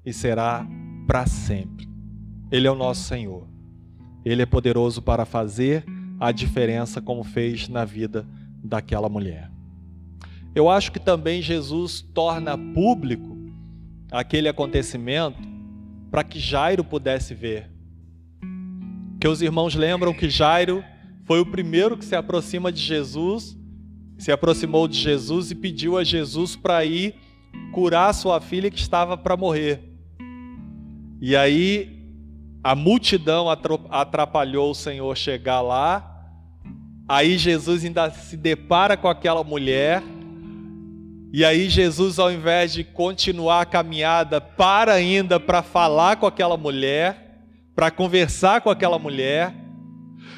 e 0.04 0.12
será 0.12 0.66
para 1.06 1.26
sempre. 1.26 1.88
Ele 2.50 2.66
é 2.66 2.70
o 2.70 2.74
nosso 2.74 3.04
Senhor. 3.04 3.46
Ele 4.24 4.42
é 4.42 4.46
poderoso 4.46 5.00
para 5.00 5.24
fazer 5.24 5.84
a 6.18 6.32
diferença 6.32 7.00
como 7.00 7.22
fez 7.22 7.68
na 7.68 7.84
vida 7.84 8.26
daquela 8.62 9.08
mulher. 9.08 9.50
Eu 10.54 10.68
acho 10.68 10.90
que 10.90 10.98
também 10.98 11.42
Jesus 11.42 12.00
torna 12.00 12.56
público 12.56 13.36
aquele 14.10 14.48
acontecimento 14.48 15.53
para 16.14 16.22
que 16.22 16.38
Jairo 16.38 16.84
pudesse 16.84 17.34
ver. 17.34 17.68
Que 19.20 19.26
os 19.26 19.42
irmãos 19.42 19.74
lembram 19.74 20.14
que 20.14 20.30
Jairo 20.30 20.84
foi 21.24 21.40
o 21.40 21.46
primeiro 21.46 21.98
que 21.98 22.04
se 22.04 22.14
aproxima 22.14 22.70
de 22.70 22.80
Jesus, 22.80 23.58
se 24.16 24.30
aproximou 24.30 24.86
de 24.86 24.96
Jesus 24.96 25.50
e 25.50 25.56
pediu 25.56 25.98
a 25.98 26.04
Jesus 26.04 26.54
para 26.54 26.84
ir 26.84 27.16
curar 27.72 28.14
sua 28.14 28.40
filha 28.40 28.70
que 28.70 28.78
estava 28.78 29.16
para 29.16 29.36
morrer. 29.36 29.82
E 31.20 31.34
aí 31.34 32.06
a 32.62 32.76
multidão 32.76 33.48
atrapalhou 33.90 34.70
o 34.70 34.74
Senhor 34.74 35.16
chegar 35.16 35.62
lá. 35.62 36.30
Aí 37.08 37.36
Jesus 37.36 37.84
ainda 37.84 38.08
se 38.12 38.36
depara 38.36 38.96
com 38.96 39.08
aquela 39.08 39.42
mulher 39.42 40.00
e 41.36 41.44
aí 41.44 41.68
Jesus, 41.68 42.20
ao 42.20 42.30
invés 42.30 42.72
de 42.72 42.84
continuar 42.84 43.62
a 43.62 43.66
caminhada, 43.66 44.40
para 44.40 44.92
ainda 44.92 45.40
para 45.40 45.64
falar 45.64 46.14
com 46.14 46.26
aquela 46.26 46.56
mulher, 46.56 47.40
para 47.74 47.90
conversar 47.90 48.60
com 48.60 48.70
aquela 48.70 49.00
mulher. 49.00 49.52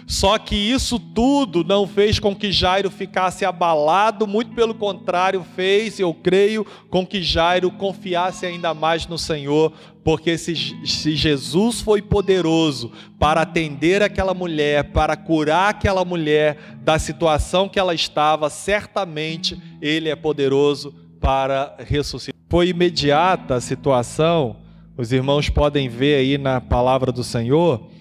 Só 0.06 0.38
que 0.38 0.54
isso 0.54 1.00
tudo 1.00 1.64
não 1.64 1.84
fez 1.84 2.20
com 2.20 2.34
que 2.34 2.52
Jairo 2.52 2.90
ficasse 2.90 3.44
abalado, 3.44 4.24
muito 4.24 4.54
pelo 4.54 4.72
contrário, 4.72 5.44
fez, 5.56 5.98
eu 5.98 6.14
creio, 6.14 6.64
com 6.88 7.04
que 7.04 7.20
Jairo 7.20 7.72
confiasse 7.72 8.46
ainda 8.46 8.72
mais 8.72 9.04
no 9.08 9.18
Senhor, 9.18 9.72
porque 10.04 10.38
se, 10.38 10.54
se, 10.86 11.16
Jesus 11.16 11.80
foi 11.80 12.00
poderoso 12.00 12.92
para 13.18 13.40
atender 13.40 14.00
aquela 14.00 14.32
mulher, 14.32 14.92
para 14.92 15.16
curar 15.16 15.70
aquela 15.70 16.04
mulher 16.04 16.56
da 16.84 17.00
situação 17.00 17.68
que 17.68 17.78
ela 17.78 17.92
estava, 17.92 18.48
certamente 18.48 19.60
Ele 19.82 20.08
é 20.08 20.14
poderoso 20.14 20.94
para 21.20 21.74
ressuscitar. 21.80 22.40
Foi 22.48 22.68
imediata 22.68 23.56
a 23.56 23.60
situação, 23.60 24.58
os 24.96 25.10
irmãos 25.10 25.48
podem 25.48 25.88
ver 25.88 26.14
aí 26.14 26.38
na 26.38 26.60
palavra 26.60 27.10
do 27.10 27.24
Senhor, 27.24 27.95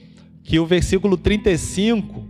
que 0.46 0.60
o 0.60 0.66
versículo 0.66 1.18
35, 1.18 2.24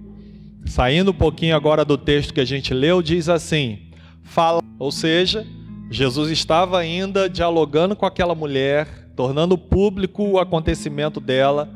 saindo 0.66 1.12
um 1.12 1.14
pouquinho 1.14 1.54
agora 1.54 1.84
do 1.84 1.98
texto 1.98 2.34
que 2.34 2.40
a 2.40 2.46
gente 2.46 2.74
leu, 2.74 3.02
diz 3.02 3.28
assim: 3.28 3.90
fala, 4.24 4.62
ou 4.80 4.90
seja, 4.90 5.46
Jesus 5.92 6.32
estava 6.32 6.80
ainda 6.80 7.30
dialogando 7.30 7.94
com 7.94 8.06
aquela 8.06 8.34
mulher, 8.34 9.10
tornando 9.18 9.58
público 9.58 10.24
o 10.24 10.40
acontecimento 10.40 11.20
dela, 11.20 11.70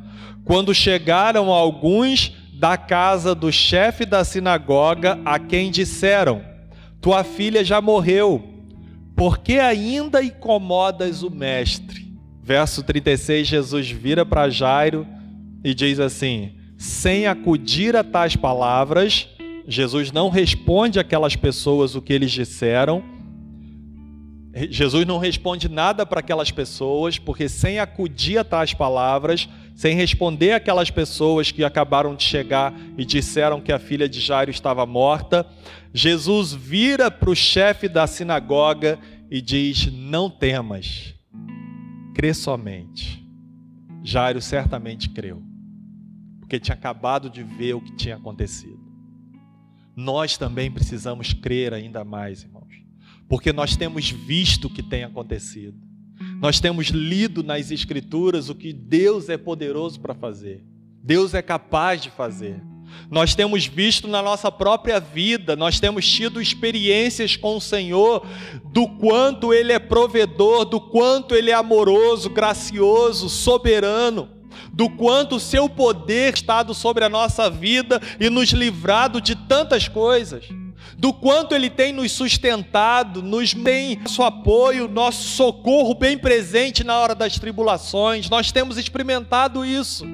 quando 0.46 0.74
chegaram 0.74 1.52
alguns 1.52 2.34
da 2.54 2.78
casa 2.78 3.36
do 3.36 3.52
chefe 3.52 4.06
da 4.06 4.24
sinagoga, 4.24 5.20
a 5.26 5.38
quem 5.38 5.70
disseram: 5.70 6.42
Tua 7.02 7.26
filha 7.26 7.66
já 7.66 7.82
morreu, 7.82 8.42
por 9.14 9.40
que 9.40 9.60
ainda 9.60 10.24
incomodas 10.24 11.22
o 11.22 11.30
mestre? 11.30 12.08
Verso 12.42 12.82
36, 12.82 13.46
Jesus 13.46 13.92
vira 13.92 14.26
para 14.26 14.50
Jairo 14.50 15.06
e 15.64 15.74
diz 15.74 16.00
assim: 16.00 16.60
sem 16.80 17.28
acudir 17.28 17.94
a 17.98 18.06
tais 18.06 18.38
palavras, 18.38 19.28
Jesus 19.68 20.14
não 20.14 20.30
responde 20.30 20.98
aquelas 20.98 21.36
pessoas 21.36 21.94
o 21.94 22.02
que 22.02 22.14
eles 22.14 22.32
disseram. 22.32 23.04
Jesus 24.70 25.06
não 25.06 25.18
responde 25.20 25.68
nada 25.68 26.06
para 26.06 26.22
aquelas 26.22 26.52
pessoas, 26.52 27.20
porque 27.20 27.50
sem 27.50 27.80
acudir 27.80 28.38
a 28.38 28.46
tais 28.46 28.74
palavras, 28.74 29.48
sem 29.76 29.94
responder 29.94 30.54
aquelas 30.54 30.90
pessoas 30.90 31.52
que 31.52 31.66
acabaram 31.66 32.16
de 32.16 32.24
chegar 32.24 32.74
e 32.98 33.04
disseram 33.04 33.60
que 33.60 33.74
a 33.74 33.78
filha 33.78 34.08
de 34.08 34.22
Jairo 34.22 34.50
estava 34.50 34.86
morta, 34.86 35.46
Jesus 35.94 36.54
vira 36.54 37.12
para 37.12 37.30
o 37.30 37.36
chefe 37.36 37.90
da 37.90 38.08
sinagoga 38.08 38.98
e 39.30 39.42
diz: 39.42 39.92
Não 39.92 40.30
temas, 40.30 41.14
crê 42.16 42.34
somente. 42.34 43.22
Jairo 44.02 44.42
certamente 44.42 45.10
creu 45.10 45.49
porque 46.50 46.60
tinha 46.60 46.74
acabado 46.74 47.30
de 47.30 47.44
ver 47.44 47.76
o 47.76 47.82
que 47.82 47.92
tinha 47.92 48.16
acontecido. 48.16 48.80
Nós 49.96 50.36
também 50.36 50.72
precisamos 50.72 51.32
crer 51.32 51.76
ainda 51.76 52.04
mais, 52.04 52.42
irmãos, 52.42 52.74
porque 53.28 53.54
nós 53.54 53.76
temos 53.76 54.10
visto 54.10 54.66
o 54.66 54.70
que 54.70 54.82
tem 54.82 55.04
acontecido. 55.04 55.78
Nós 56.42 56.60
temos 56.60 56.88
lido 56.88 57.44
nas 57.44 57.70
Escrituras 57.70 58.50
o 58.50 58.56
que 58.56 58.74
Deus 58.74 59.30
é 59.30 59.38
poderoso 59.38 60.00
para 60.00 60.16
fazer, 60.16 60.64
Deus 61.04 61.36
é 61.36 61.42
capaz 61.44 62.02
de 62.02 62.10
fazer. 62.10 62.60
Nós 63.12 63.36
temos 63.36 63.68
visto 63.68 64.08
na 64.08 64.24
nossa 64.24 64.52
própria 64.52 65.00
vida, 65.00 65.56
nós 65.56 65.80
temos 65.80 66.12
tido 66.12 66.42
experiências 66.42 67.36
com 67.36 67.58
o 67.58 67.62
Senhor 67.62 68.26
do 68.74 68.88
quanto 68.88 69.54
Ele 69.54 69.72
é 69.72 69.78
provedor, 69.78 70.66
do 70.66 70.82
quanto 70.82 71.36
Ele 71.36 71.52
é 71.52 71.54
amoroso, 71.54 72.28
gracioso, 72.28 73.30
soberano 73.30 74.39
do 74.80 74.90
quanto 74.90 75.36
o 75.36 75.40
seu 75.42 75.68
poder 75.68 76.34
estado 76.34 76.74
sobre 76.74 77.04
a 77.04 77.10
nossa 77.10 77.50
vida 77.50 78.02
e 78.18 78.30
nos 78.30 78.52
livrado 78.52 79.20
de 79.20 79.36
tantas 79.36 79.90
coisas, 79.90 80.46
do 80.98 81.12
quanto 81.12 81.54
ele 81.54 81.70
tem 81.70 81.92
nos 81.92 82.14
sustentado, 82.14 83.22
nos 83.22 83.54
tem 83.54 83.98
nosso 83.98 84.24
apoio, 84.24 84.88
nosso 84.88 85.28
socorro 85.36 85.94
bem 85.94 86.18
presente 86.18 86.82
na 86.82 86.98
hora 86.98 87.14
das 87.14 87.38
tribulações. 87.38 88.30
Nós 88.30 88.54
temos 88.54 88.78
experimentado 88.78 89.66
isso. 89.66 90.06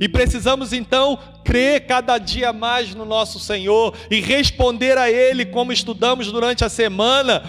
E 0.00 0.08
precisamos 0.08 0.72
então 0.72 1.18
crer 1.44 1.86
cada 1.86 2.16
dia 2.16 2.54
mais 2.54 2.94
no 2.94 3.04
nosso 3.04 3.38
Senhor 3.38 3.94
e 4.10 4.18
responder 4.18 4.96
a 4.96 5.10
Ele, 5.10 5.44
como 5.44 5.74
estudamos 5.74 6.32
durante 6.32 6.64
a 6.64 6.70
semana, 6.70 7.44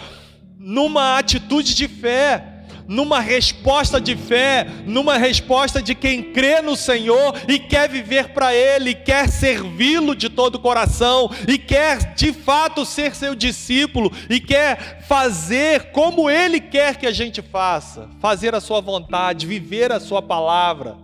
numa 0.59 1.17
atitude 1.17 1.73
de 1.73 1.87
fé 1.87 2.50
numa 2.91 3.21
resposta 3.21 4.01
de 4.01 4.17
fé, 4.17 4.67
numa 4.85 5.17
resposta 5.17 5.81
de 5.81 5.95
quem 5.95 6.33
crê 6.33 6.61
no 6.61 6.75
Senhor 6.75 7.33
e 7.47 7.57
quer 7.57 7.87
viver 7.87 8.33
para 8.33 8.53
Ele, 8.53 8.93
quer 8.93 9.29
servi-lo 9.29 10.13
de 10.13 10.27
todo 10.29 10.55
o 10.55 10.59
coração 10.59 11.31
e 11.47 11.57
quer 11.57 12.13
de 12.15 12.33
fato 12.33 12.85
ser 12.85 13.15
seu 13.15 13.33
discípulo 13.33 14.11
e 14.29 14.41
quer 14.41 15.01
fazer 15.07 15.91
como 15.93 16.29
Ele 16.29 16.59
quer 16.59 16.97
que 16.97 17.07
a 17.07 17.13
gente 17.13 17.41
faça, 17.41 18.09
fazer 18.19 18.53
a 18.53 18.59
Sua 18.59 18.81
vontade, 18.81 19.47
viver 19.47 19.89
a 19.93 19.99
Sua 19.99 20.21
palavra, 20.21 20.97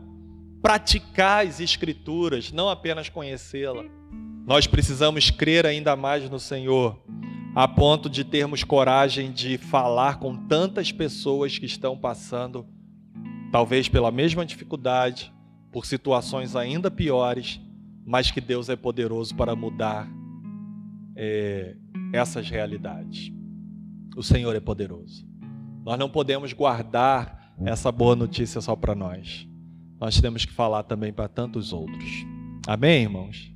praticar 0.61 1.47
as 1.47 1.61
Escrituras, 1.61 2.51
não 2.51 2.67
apenas 2.67 3.07
conhecê-la. 3.07 3.85
Nós 4.45 4.67
precisamos 4.67 5.29
crer 5.29 5.65
ainda 5.65 5.95
mais 5.95 6.29
no 6.29 6.39
Senhor 6.39 6.99
a 7.55 7.67
ponto 7.67 8.09
de 8.09 8.23
termos 8.23 8.63
coragem 8.63 9.31
de 9.31 9.57
falar 9.57 10.19
com 10.19 10.35
tantas 10.35 10.91
pessoas 10.91 11.57
que 11.57 11.65
estão 11.65 11.97
passando, 11.97 12.65
talvez 13.51 13.89
pela 13.89 14.11
mesma 14.11 14.45
dificuldade, 14.45 15.33
por 15.71 15.85
situações 15.85 16.55
ainda 16.55 16.89
piores, 16.91 17.59
mas 18.05 18.31
que 18.31 18.39
Deus 18.39 18.69
é 18.69 18.75
poderoso 18.75 19.35
para 19.35 19.55
mudar 19.55 20.07
é, 21.15 21.75
essas 22.13 22.49
realidades. 22.49 23.31
O 24.15 24.23
Senhor 24.23 24.55
é 24.55 24.59
poderoso. 24.59 25.27
Nós 25.83 25.97
não 25.97 26.09
podemos 26.09 26.53
guardar 26.53 27.53
essa 27.65 27.91
boa 27.91 28.15
notícia 28.15 28.61
só 28.61 28.75
para 28.75 28.93
nós. 28.93 29.47
Nós 29.99 30.21
temos 30.21 30.45
que 30.45 30.53
falar 30.53 30.83
também 30.83 31.11
para 31.11 31.27
tantos 31.27 31.73
outros. 31.73 32.25
Amém, 32.67 33.03
irmãos? 33.03 33.51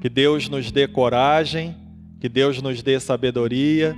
Que 0.00 0.08
Deus 0.08 0.48
nos 0.48 0.70
dê 0.70 0.86
coragem 0.86 1.76
que 2.20 2.28
Deus 2.28 2.60
nos 2.60 2.82
dê 2.82 3.00
sabedoria, 3.00 3.96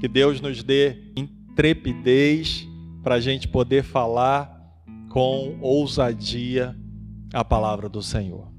que 0.00 0.08
Deus 0.08 0.40
nos 0.40 0.62
dê 0.62 1.12
intrepidez 1.14 2.66
para 3.02 3.16
a 3.16 3.20
gente 3.20 3.46
poder 3.46 3.82
falar 3.82 4.50
com 5.10 5.58
ousadia 5.60 6.74
a 7.32 7.44
palavra 7.44 7.88
do 7.88 8.02
Senhor. 8.02 8.57